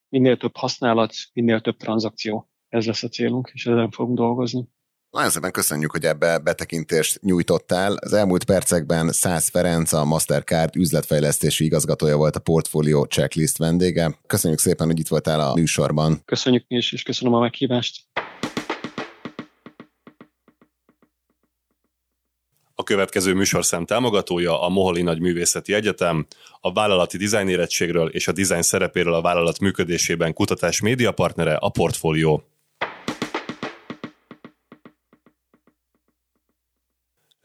minél 0.09 0.37
több 0.37 0.55
használat, 0.55 1.13
minél 1.33 1.61
több 1.61 1.77
tranzakció. 1.77 2.49
Ez 2.67 2.85
lesz 2.85 3.03
a 3.03 3.07
célunk, 3.07 3.51
és 3.53 3.65
ezen 3.65 3.91
fogunk 3.91 4.17
dolgozni. 4.17 4.67
Nagyon 5.15 5.29
szépen 5.29 5.51
köszönjük, 5.51 5.91
hogy 5.91 6.03
ebbe 6.03 6.37
betekintést 6.37 7.21
nyújtottál. 7.21 7.95
Az 7.95 8.13
elmúlt 8.13 8.43
percekben 8.43 9.11
Szász 9.11 9.49
Ferenc, 9.49 9.93
a 9.93 10.05
Mastercard 10.05 10.75
üzletfejlesztési 10.75 11.65
igazgatója 11.65 12.17
volt 12.17 12.35
a 12.35 12.39
Portfolio 12.39 13.05
Checklist 13.05 13.57
vendége. 13.57 14.19
Köszönjük 14.27 14.59
szépen, 14.59 14.87
hogy 14.87 14.99
itt 14.99 15.07
voltál 15.07 15.39
a 15.39 15.53
műsorban. 15.53 16.21
Köszönjük 16.25 16.65
mi 16.67 16.75
is, 16.77 16.91
és 16.91 17.03
köszönöm 17.03 17.33
a 17.33 17.39
meghívást. 17.39 18.03
A 22.75 22.83
következő 22.83 23.33
műsorszám 23.33 23.85
támogatója 23.85 24.61
a 24.61 24.69
Moholi 24.69 25.01
Nagy 25.01 25.19
Művészeti 25.19 25.73
Egyetem, 25.73 26.25
a 26.61 26.73
vállalati 26.73 27.17
dizájn 27.17 27.47
érettségről 27.47 28.09
és 28.09 28.27
a 28.27 28.31
dizájn 28.31 28.61
szerepéről 28.61 29.13
a 29.13 29.21
vállalat 29.21 29.59
működésében 29.59 30.33
kutatás 30.33 30.81
médiapartnere 30.81 31.55
a 31.55 31.69
Portfolio. 31.69 32.41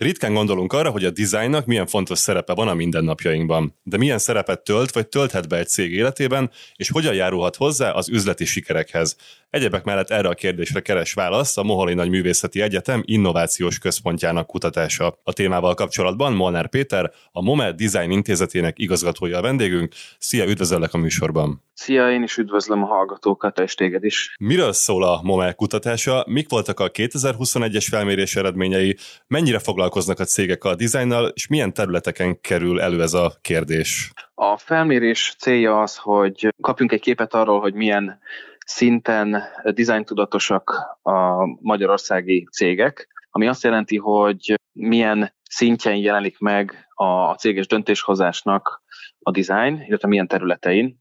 Ritkán 0.00 0.34
gondolunk 0.34 0.72
arra, 0.72 0.90
hogy 0.90 1.04
a 1.04 1.10
dizájnnak 1.10 1.66
milyen 1.66 1.86
fontos 1.86 2.18
szerepe 2.18 2.54
van 2.54 2.68
a 2.68 2.74
mindennapjainkban, 2.74 3.78
de 3.82 3.96
milyen 3.96 4.18
szerepet 4.18 4.64
tölt 4.64 4.92
vagy 4.92 5.08
tölthet 5.08 5.48
be 5.48 5.56
egy 5.56 5.68
cég 5.68 5.92
életében, 5.92 6.50
és 6.74 6.90
hogyan 6.90 7.14
járulhat 7.14 7.56
hozzá 7.56 7.90
az 7.90 8.08
üzleti 8.08 8.44
sikerekhez. 8.44 9.16
Egyebek 9.50 9.84
mellett 9.84 10.10
erre 10.10 10.28
a 10.28 10.34
kérdésre 10.34 10.80
keres 10.80 11.12
választ 11.12 11.58
a 11.58 11.62
Moholi 11.62 11.94
Nagy 11.94 12.08
Művészeti 12.08 12.60
Egyetem 12.60 13.02
innovációs 13.04 13.78
központjának 13.78 14.46
kutatása. 14.46 15.18
A 15.22 15.32
témával 15.32 15.74
kapcsolatban 15.74 16.32
Molnár 16.32 16.68
Péter, 16.68 17.12
a 17.32 17.42
MOME 17.42 17.72
Design 17.72 18.10
Intézetének 18.10 18.78
igazgatója 18.78 19.38
a 19.38 19.42
vendégünk. 19.42 19.94
Szia, 20.18 20.46
üdvözöllek 20.46 20.94
a 20.94 20.98
műsorban! 20.98 21.69
Szia, 21.80 22.12
én 22.12 22.22
is 22.22 22.36
üdvözlöm 22.36 22.82
a 22.82 22.86
hallgatókat, 22.86 23.58
és 23.58 23.74
téged 23.74 24.04
is. 24.04 24.34
Miről 24.40 24.72
szól 24.72 25.04
a 25.04 25.20
MOME 25.22 25.52
kutatása? 25.52 26.24
Mik 26.26 26.48
voltak 26.48 26.80
a 26.80 26.90
2021-es 26.90 27.86
felmérés 27.90 28.36
eredményei? 28.36 28.96
Mennyire 29.26 29.58
foglalkoznak 29.58 30.18
a 30.18 30.24
cégek 30.24 30.64
a 30.64 30.74
dizájnnal, 30.74 31.28
és 31.34 31.48
milyen 31.48 31.72
területeken 31.72 32.40
kerül 32.40 32.80
elő 32.80 33.02
ez 33.02 33.14
a 33.14 33.32
kérdés? 33.40 34.12
A 34.34 34.56
felmérés 34.56 35.34
célja 35.38 35.80
az, 35.80 35.96
hogy 35.96 36.48
kapjunk 36.60 36.92
egy 36.92 37.00
képet 37.00 37.34
arról, 37.34 37.60
hogy 37.60 37.74
milyen 37.74 38.18
szinten 38.66 39.42
dizájn 39.64 40.04
tudatosak 40.04 40.98
a 41.02 41.46
magyarországi 41.60 42.48
cégek, 42.52 43.08
ami 43.30 43.46
azt 43.46 43.62
jelenti, 43.62 43.96
hogy 43.96 44.54
milyen 44.72 45.34
szintjein 45.42 46.02
jelenik 46.02 46.38
meg 46.38 46.86
a 46.94 47.34
céges 47.34 47.66
döntéshozásnak 47.66 48.82
a 49.18 49.30
design, 49.30 49.82
illetve 49.86 50.08
milyen 50.08 50.28
területein. 50.28 50.98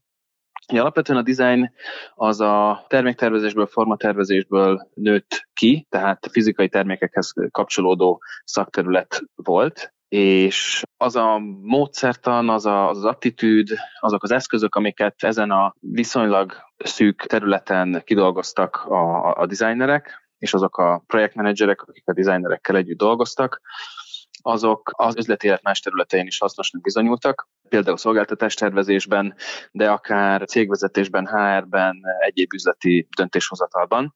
Alapvetően 0.78 1.18
a 1.18 1.22
design 1.22 1.72
az 2.14 2.40
a 2.40 2.84
terméktervezésből, 2.88 3.66
formatervezésből 3.66 4.88
nőtt 4.94 5.48
ki, 5.52 5.86
tehát 5.88 6.28
fizikai 6.30 6.68
termékekhez 6.68 7.32
kapcsolódó 7.50 8.22
szakterület 8.44 9.22
volt, 9.34 9.92
és 10.08 10.82
az 10.96 11.16
a 11.16 11.38
módszertan, 11.62 12.48
az 12.48 12.66
a, 12.66 12.88
az 12.88 13.04
attitűd, 13.04 13.68
azok 14.00 14.22
az 14.22 14.30
eszközök, 14.30 14.74
amiket 14.74 15.14
ezen 15.22 15.50
a 15.50 15.74
viszonylag 15.80 16.52
szűk 16.76 17.26
területen 17.26 18.02
kidolgoztak 18.04 18.84
a, 18.84 19.32
a 19.32 19.46
designerek, 19.46 20.28
és 20.38 20.54
azok 20.54 20.78
a 20.78 21.02
projektmenedzserek, 21.06 21.82
akik 21.82 22.02
a 22.06 22.12
designerekkel 22.12 22.76
együtt 22.76 22.98
dolgoztak, 22.98 23.60
azok 24.42 24.90
az 24.96 25.16
üzleti 25.16 25.46
élet 25.46 25.62
más 25.62 25.80
területein 25.80 26.26
is 26.26 26.38
hasznosnak 26.38 26.82
bizonyultak, 26.82 27.48
például 27.68 27.96
szolgáltatástervezésben, 27.96 29.34
de 29.70 29.90
akár 29.90 30.44
cégvezetésben, 30.44 31.26
HR-ben, 31.26 32.00
egyéb 32.18 32.52
üzleti 32.52 33.08
döntéshozatalban. 33.16 34.14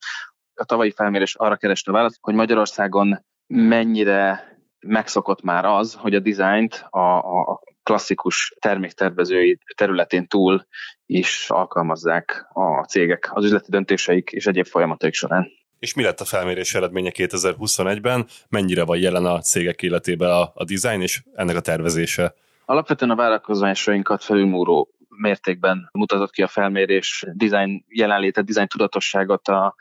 A 0.54 0.64
tavalyi 0.64 0.90
felmérés 0.90 1.34
arra 1.34 1.56
kereste 1.56 1.92
választ, 1.92 2.18
hogy 2.20 2.34
Magyarországon 2.34 3.24
mennyire 3.46 4.52
megszokott 4.86 5.42
már 5.42 5.64
az, 5.64 5.94
hogy 5.94 6.14
a 6.14 6.20
dizájnt 6.20 6.86
a, 6.90 7.16
a 7.18 7.60
klasszikus 7.82 8.54
terméktervezői 8.60 9.58
területén 9.76 10.26
túl 10.26 10.66
is 11.06 11.50
alkalmazzák 11.50 12.46
a 12.52 12.84
cégek 12.84 13.30
az 13.32 13.44
üzleti 13.44 13.70
döntéseik 13.70 14.30
és 14.30 14.46
egyéb 14.46 14.66
folyamataik 14.66 15.14
során. 15.14 15.48
És 15.84 15.94
mi 15.94 16.02
lett 16.02 16.20
a 16.20 16.24
felmérés 16.24 16.74
eredménye 16.74 17.10
2021-ben? 17.14 18.26
Mennyire 18.48 18.84
van 18.84 18.98
jelen 18.98 19.24
a 19.24 19.40
cégek 19.40 19.82
életében 19.82 20.30
a, 20.30 20.52
a 20.54 20.64
design 20.64 21.00
és 21.00 21.22
ennek 21.34 21.56
a 21.56 21.60
tervezése? 21.60 22.34
Alapvetően 22.64 23.10
a 23.10 23.14
vállalkozásainkat 23.16 24.24
felülmúró 24.24 24.88
mértékben 25.08 25.88
mutatott 25.92 26.30
ki 26.30 26.42
a 26.42 26.46
felmérés 26.46 27.24
design 27.32 27.84
jelenléte, 27.88 28.42
design 28.42 28.66
tudatosságot 28.66 29.48
a, 29.48 29.74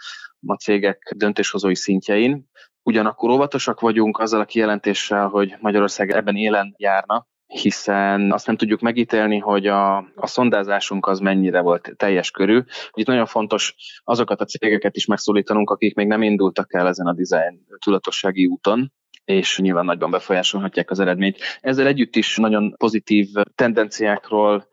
a 0.47 0.55
cégek 0.55 1.13
döntéshozói 1.15 1.75
szintjein. 1.75 2.49
Ugyanakkor 2.81 3.29
óvatosak 3.29 3.79
vagyunk 3.79 4.19
azzal 4.19 4.39
a 4.41 4.45
kijelentéssel, 4.45 5.27
hogy 5.27 5.55
Magyarország 5.59 6.11
ebben 6.11 6.35
élen 6.35 6.73
járna, 6.77 7.27
hiszen 7.53 8.31
azt 8.31 8.47
nem 8.47 8.57
tudjuk 8.57 8.79
megítélni, 8.79 9.37
hogy 9.37 9.67
a, 9.67 9.97
a 9.97 10.27
szondázásunk 10.27 11.07
az 11.07 11.19
mennyire 11.19 11.61
volt 11.61 11.93
teljes 11.95 12.31
körű. 12.31 12.61
Itt 12.93 13.07
nagyon 13.07 13.25
fontos 13.25 13.75
azokat 14.03 14.41
a 14.41 14.45
cégeket 14.45 14.95
is 14.95 15.05
megszólítanunk, 15.05 15.69
akik 15.69 15.95
még 15.95 16.07
nem 16.07 16.21
indultak 16.21 16.73
el 16.73 16.87
ezen 16.87 17.07
a 17.07 17.13
design 17.13 17.59
tudatossági 17.79 18.45
úton, 18.45 18.91
és 19.25 19.59
nyilván 19.59 19.85
nagyban 19.85 20.11
befolyásolhatják 20.11 20.91
az 20.91 20.99
eredményt. 20.99 21.37
Ezzel 21.59 21.87
együtt 21.87 22.15
is 22.15 22.37
nagyon 22.37 22.75
pozitív 22.77 23.27
tendenciákról 23.55 24.67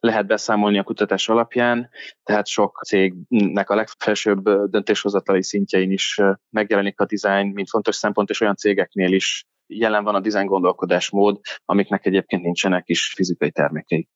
lehet 0.00 0.26
beszámolni 0.26 0.78
a 0.78 0.82
kutatás 0.82 1.28
alapján, 1.28 1.88
tehát 2.22 2.46
sok 2.46 2.80
cégnek 2.86 3.70
a 3.70 3.74
legfelsőbb 3.74 4.50
döntéshozatali 4.70 5.42
szintjein 5.42 5.90
is 5.90 6.20
megjelenik 6.50 7.00
a 7.00 7.06
design, 7.06 7.46
mint 7.46 7.68
fontos 7.68 7.96
szempont, 7.96 8.30
és 8.30 8.40
olyan 8.40 8.56
cégeknél 8.56 9.12
is 9.12 9.46
jelen 9.78 10.04
van 10.04 10.14
a 10.14 10.20
design 10.20 10.46
gondolkodásmód, 10.46 11.40
amiknek 11.64 12.06
egyébként 12.06 12.42
nincsenek 12.42 12.82
is 12.86 13.12
fizikai 13.16 13.50
termékei. 13.50 14.08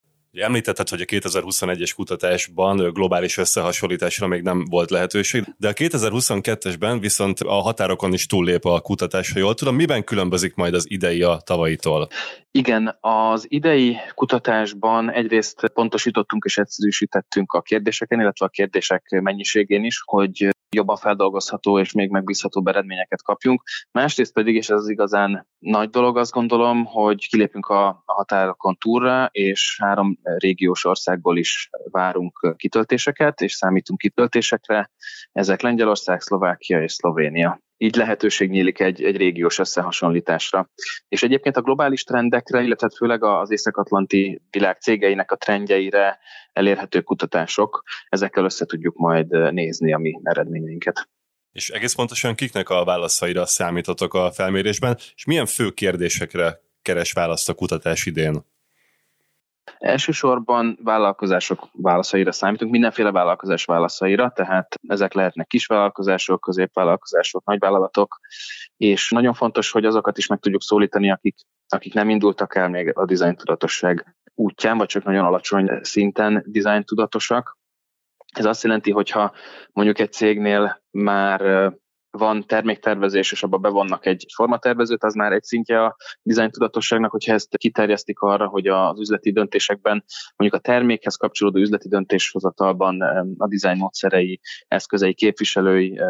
Említetted, 0.43 0.89
hogy 0.89 1.01
a 1.01 1.05
2021-es 1.05 1.93
kutatásban 1.95 2.93
globális 2.93 3.37
összehasonlításra 3.37 4.27
még 4.27 4.43
nem 4.43 4.65
volt 4.71 4.91
lehetőség, 4.91 5.45
de 5.59 5.69
a 5.69 5.73
2022-esben 5.73 6.97
viszont 7.01 7.41
a 7.41 7.53
határokon 7.53 8.13
is 8.13 8.27
túllép 8.27 8.65
a 8.65 8.81
kutatás, 8.81 9.33
ha 9.33 9.39
jól 9.39 9.55
tudom. 9.55 9.75
Miben 9.75 10.05
különbözik 10.05 10.55
majd 10.55 10.75
az 10.75 10.91
idei 10.91 11.23
a 11.23 11.41
tavaitól? 11.45 12.09
Igen, 12.51 12.97
az 13.01 13.47
idei 13.49 13.97
kutatásban 14.15 15.11
egyrészt 15.11 15.69
pontosítottunk 15.69 16.45
és 16.45 16.59
egyszerűsítettünk 16.59 17.53
a 17.53 17.61
kérdéseken, 17.61 18.21
illetve 18.21 18.47
a 18.47 18.49
kérdések 18.49 19.21
mennyiségén 19.23 19.85
is, 19.85 20.03
hogy 20.05 20.49
jobban 20.77 20.97
feldolgozható 20.97 21.79
és 21.79 21.93
még 21.93 22.11
megbízható 22.11 22.63
eredményeket 22.65 23.23
kapjunk. 23.23 23.63
Másrészt 23.91 24.33
pedig, 24.33 24.55
és 24.55 24.69
ez 24.69 24.79
az 24.79 24.89
igazán 24.89 25.47
nagy 25.59 25.91
dolog, 25.91 26.17
azt 26.17 26.33
gondolom, 26.33 26.85
hogy 26.85 27.29
kilépünk 27.29 27.67
a 27.67 28.03
határokon 28.07 28.77
túlra, 28.77 29.29
és 29.33 29.79
három 29.83 30.19
régiós 30.23 30.85
országból 30.85 31.39
is 31.39 31.71
várunk 31.91 32.55
kitöltéseket, 32.57 33.41
és 33.41 33.53
számítunk 33.53 33.99
kitöltésekre. 33.99 34.91
Ezek 35.33 35.61
Lengyelország, 35.61 36.21
Szlovákia 36.21 36.83
és 36.83 36.93
Szlovénia 36.93 37.65
így 37.77 37.97
lehetőség 37.97 38.51
nyílik 38.51 38.81
egy, 38.81 39.03
egy 39.03 39.17
régiós 39.17 39.59
összehasonlításra. 39.59 40.71
És 41.09 41.23
egyébként 41.23 41.57
a 41.57 41.61
globális 41.63 42.05
trendekre, 42.05 42.63
illetve 42.63 42.91
főleg 42.97 43.25
az 43.25 43.51
észak-atlanti 43.51 44.43
világ 44.51 44.81
cégeinek 44.81 45.31
a 45.31 45.37
trendjeire 45.37 46.19
elérhető 46.53 47.01
kutatások, 47.01 47.83
ezekkel 48.09 48.45
össze 48.45 48.65
tudjuk 48.65 48.97
majd 48.97 49.53
nézni 49.53 49.93
a 49.93 49.99
mi 49.99 50.21
eredményeinket. 50.23 51.09
És 51.53 51.71
egész 51.71 51.95
pontosan 51.95 52.35
kiknek 52.35 52.69
a 52.69 52.85
válaszaira 52.85 53.47
számítotok 53.47 54.15
a 54.15 54.33
felmérésben, 54.33 54.97
és 55.15 55.25
milyen 55.25 55.47
fő 55.47 55.71
kérdésekre 55.71 56.61
keres 56.83 57.13
választ 57.13 57.49
a 57.49 57.55
kutatás 57.55 58.07
idén? 58.07 58.45
Elsősorban 59.79 60.79
vállalkozások 60.83 61.69
válaszaira 61.73 62.33
számítunk, 62.33 62.71
mindenféle 62.71 63.11
vállalkozás 63.11 63.65
válaszaira, 63.65 64.31
tehát 64.31 64.75
ezek 64.89 65.13
lehetnek 65.13 65.47
kisvállalkozások, 65.47 66.41
középvállalkozások, 66.41 67.45
nagyvállalatok, 67.45 68.21
és 68.77 69.11
nagyon 69.11 69.35
fontos, 69.35 69.71
hogy 69.71 69.85
azokat 69.85 70.19
is 70.19 70.27
meg 70.27 70.39
tudjuk 70.39 70.63
szólítani, 70.63 71.11
akik, 71.11 71.37
akik 71.69 71.95
nem 71.95 72.09
indultak 72.09 72.55
el 72.55 72.69
még 72.69 72.99
a 72.99 73.05
design 73.05 73.37
tudatosság 73.37 74.17
útján, 74.35 74.79
vagy 74.79 74.89
csak 74.89 75.05
nagyon 75.05 75.25
alacsony 75.25 75.79
szinten 75.83 76.45
design 76.47 76.85
tudatosak. 76.85 77.59
Ez 78.35 78.45
azt 78.45 78.63
jelenti, 78.63 78.91
hogyha 78.91 79.33
mondjuk 79.73 79.99
egy 79.99 80.13
cégnél 80.13 80.83
már 80.91 81.73
van 82.17 82.47
terméktervezés, 82.47 83.33
és 83.33 83.43
abba 83.43 83.59
bevonnak 83.59 84.07
egy 84.07 84.27
formatervezőt, 84.35 85.05
az 85.05 85.15
már 85.15 85.33
egy 85.33 85.43
szintje 85.43 85.85
a 85.85 85.97
design 86.23 86.51
tudatosságnak, 86.51 87.11
hogyha 87.11 87.33
ezt 87.33 87.57
kiterjesztik 87.57 88.21
arra, 88.21 88.47
hogy 88.47 88.67
az 88.67 89.01
üzleti 89.01 89.33
döntésekben, 89.33 90.05
mondjuk 90.37 90.63
a 90.63 90.65
termékhez 90.65 91.17
kapcsolódó 91.17 91.59
üzleti 91.59 91.89
döntéshozatalban 91.89 93.01
a 93.39 93.49
design 93.49 93.79
módszerei, 93.79 94.41
eszközei, 94.69 95.15
képviselői 95.15 96.01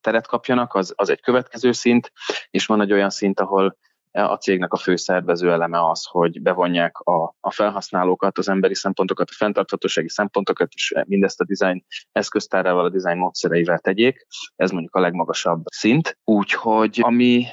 teret 0.00 0.26
kapjanak, 0.26 0.74
az, 0.74 0.92
az 0.96 1.10
egy 1.10 1.20
következő 1.20 1.72
szint, 1.72 2.12
és 2.50 2.66
van 2.66 2.80
egy 2.80 2.92
olyan 2.92 3.10
szint, 3.10 3.40
ahol 3.40 3.76
a 4.12 4.36
cégnek 4.36 4.72
a 4.72 4.76
fő 4.76 4.96
szervező 4.96 5.52
eleme 5.52 5.88
az, 5.88 6.04
hogy 6.10 6.42
bevonják 6.42 6.98
a, 6.98 7.36
a 7.40 7.50
felhasználókat, 7.50 8.38
az 8.38 8.48
emberi 8.48 8.74
szempontokat, 8.74 9.28
a 9.30 9.34
fenntarthatósági 9.36 10.08
szempontokat, 10.08 10.72
és 10.74 10.94
mindezt 11.06 11.40
a 11.40 11.44
design 11.44 11.84
eszköztárával, 12.12 12.84
a 12.84 12.90
design 12.90 13.18
módszereivel 13.18 13.78
tegyék. 13.78 14.26
Ez 14.56 14.70
mondjuk 14.70 14.94
a 14.94 15.00
legmagasabb 15.00 15.62
szint. 15.70 16.18
Úgyhogy 16.24 17.00
ami 17.02 17.44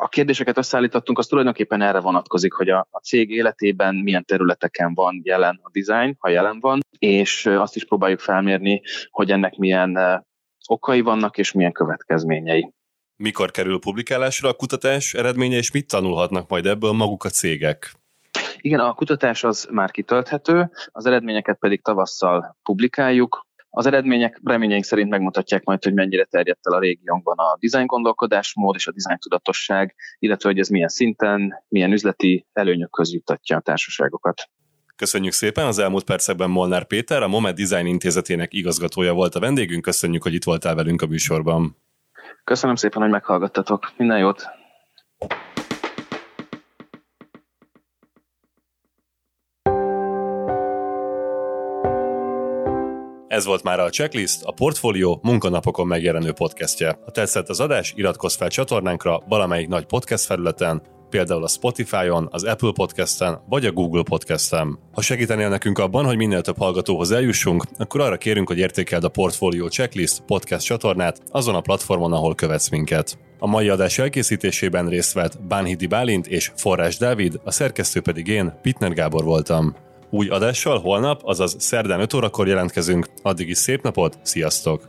a 0.00 0.08
kérdéseket 0.08 0.58
összeállítottunk, 0.58 1.18
az 1.18 1.26
tulajdonképpen 1.26 1.82
erre 1.82 2.00
vonatkozik, 2.00 2.52
hogy 2.52 2.68
a, 2.68 2.88
a 2.90 2.98
cég 2.98 3.30
életében 3.30 3.94
milyen 3.94 4.24
területeken 4.24 4.94
van 4.94 5.20
jelen 5.24 5.60
a 5.62 5.70
design, 5.70 6.16
ha 6.18 6.28
jelen 6.28 6.60
van, 6.60 6.80
és 6.98 7.46
azt 7.46 7.76
is 7.76 7.84
próbáljuk 7.84 8.20
felmérni, 8.20 8.82
hogy 9.10 9.30
ennek 9.30 9.56
milyen 9.56 10.24
okai 10.68 11.00
vannak, 11.00 11.38
és 11.38 11.52
milyen 11.52 11.72
következményei 11.72 12.74
mikor 13.16 13.50
kerül 13.50 13.78
publikálásra 13.78 14.48
a 14.48 14.54
kutatás 14.54 15.14
eredménye, 15.14 15.56
és 15.56 15.70
mit 15.70 15.88
tanulhatnak 15.88 16.48
majd 16.48 16.66
ebből 16.66 16.92
maguk 16.92 17.24
a 17.24 17.28
cégek? 17.28 17.92
Igen, 18.60 18.80
a 18.80 18.94
kutatás 18.94 19.44
az 19.44 19.68
már 19.70 19.90
kitölthető, 19.90 20.70
az 20.92 21.06
eredményeket 21.06 21.58
pedig 21.58 21.82
tavasszal 21.82 22.56
publikáljuk. 22.62 23.46
Az 23.70 23.86
eredmények 23.86 24.40
reményeink 24.44 24.84
szerint 24.84 25.10
megmutatják 25.10 25.64
majd, 25.64 25.82
hogy 25.84 25.94
mennyire 25.94 26.24
terjedt 26.24 26.66
el 26.66 26.72
a 26.72 26.78
régiónkban 26.78 27.38
a 27.38 27.56
design 27.60 27.86
gondolkodásmód 27.86 28.74
és 28.74 28.86
a 28.86 28.92
design 28.92 29.18
tudatosság, 29.18 29.94
illetve 30.18 30.48
hogy 30.48 30.58
ez 30.58 30.68
milyen 30.68 30.88
szinten, 30.88 31.64
milyen 31.68 31.92
üzleti 31.92 32.46
előnyökhöz 32.52 33.12
juttatja 33.12 33.56
a 33.56 33.60
társaságokat. 33.60 34.42
Köszönjük 34.96 35.32
szépen, 35.32 35.66
az 35.66 35.78
elmúlt 35.78 36.04
percekben 36.04 36.50
Molnár 36.50 36.86
Péter, 36.86 37.22
a 37.22 37.28
Moment 37.28 37.56
Design 37.56 37.86
Intézetének 37.86 38.52
igazgatója 38.52 39.12
volt 39.12 39.34
a 39.34 39.40
vendégünk. 39.40 39.82
Köszönjük, 39.82 40.22
hogy 40.22 40.34
itt 40.34 40.44
voltál 40.44 40.74
velünk 40.74 41.02
a 41.02 41.06
műsorban. 41.06 41.76
Köszönöm 42.44 42.76
szépen, 42.76 43.02
hogy 43.02 43.10
meghallgattatok. 43.10 43.92
Minden 43.96 44.18
jót! 44.18 44.48
Ez 53.28 53.44
volt 53.44 53.62
már 53.62 53.80
a 53.80 53.90
Checklist, 53.90 54.42
a 54.44 54.52
Portfolio 54.52 55.18
munkanapokon 55.22 55.86
megjelenő 55.86 56.32
podcastje. 56.32 56.98
Ha 57.04 57.10
tetszett 57.10 57.48
az 57.48 57.60
adás, 57.60 57.92
iratkozz 57.96 58.36
fel 58.36 58.48
csatornánkra 58.48 59.22
valamelyik 59.28 59.68
nagy 59.68 59.86
podcast 59.86 60.24
felületen, 60.24 60.82
például 61.10 61.44
a 61.44 61.48
Spotify-on, 61.48 62.28
az 62.30 62.44
Apple 62.44 62.72
Podcast-en 62.74 63.40
vagy 63.48 63.66
a 63.66 63.72
Google 63.72 64.02
Podcast-en. 64.02 64.78
Ha 64.92 65.00
segítenél 65.00 65.48
nekünk 65.48 65.78
abban, 65.78 66.04
hogy 66.04 66.16
minél 66.16 66.40
több 66.40 66.58
hallgatóhoz 66.58 67.10
eljussunk, 67.10 67.64
akkor 67.78 68.00
arra 68.00 68.16
kérünk, 68.16 68.48
hogy 68.48 68.58
értékeld 68.58 69.04
a 69.04 69.08
Portfolio 69.08 69.68
Checklist 69.68 70.20
podcast 70.26 70.64
csatornát 70.66 71.20
azon 71.30 71.54
a 71.54 71.60
platformon, 71.60 72.12
ahol 72.12 72.34
követsz 72.34 72.68
minket. 72.68 73.18
A 73.38 73.46
mai 73.46 73.68
adás 73.68 73.98
elkészítésében 73.98 74.88
részt 74.88 75.12
vett 75.12 75.42
Bánhidi 75.42 75.86
Bálint 75.86 76.26
és 76.26 76.52
Forrás 76.56 76.96
Dávid, 76.96 77.40
a 77.44 77.50
szerkesztő 77.50 78.00
pedig 78.00 78.26
én, 78.26 78.58
Pitner 78.62 78.92
Gábor 78.92 79.24
voltam. 79.24 79.74
Új 80.10 80.28
adással 80.28 80.78
holnap, 80.78 81.20
azaz 81.24 81.56
szerdán 81.58 82.00
5 82.00 82.14
órakor 82.14 82.48
jelentkezünk. 82.48 83.08
Addig 83.22 83.48
is 83.48 83.58
szép 83.58 83.82
napot, 83.82 84.18
sziasztok! 84.22 84.88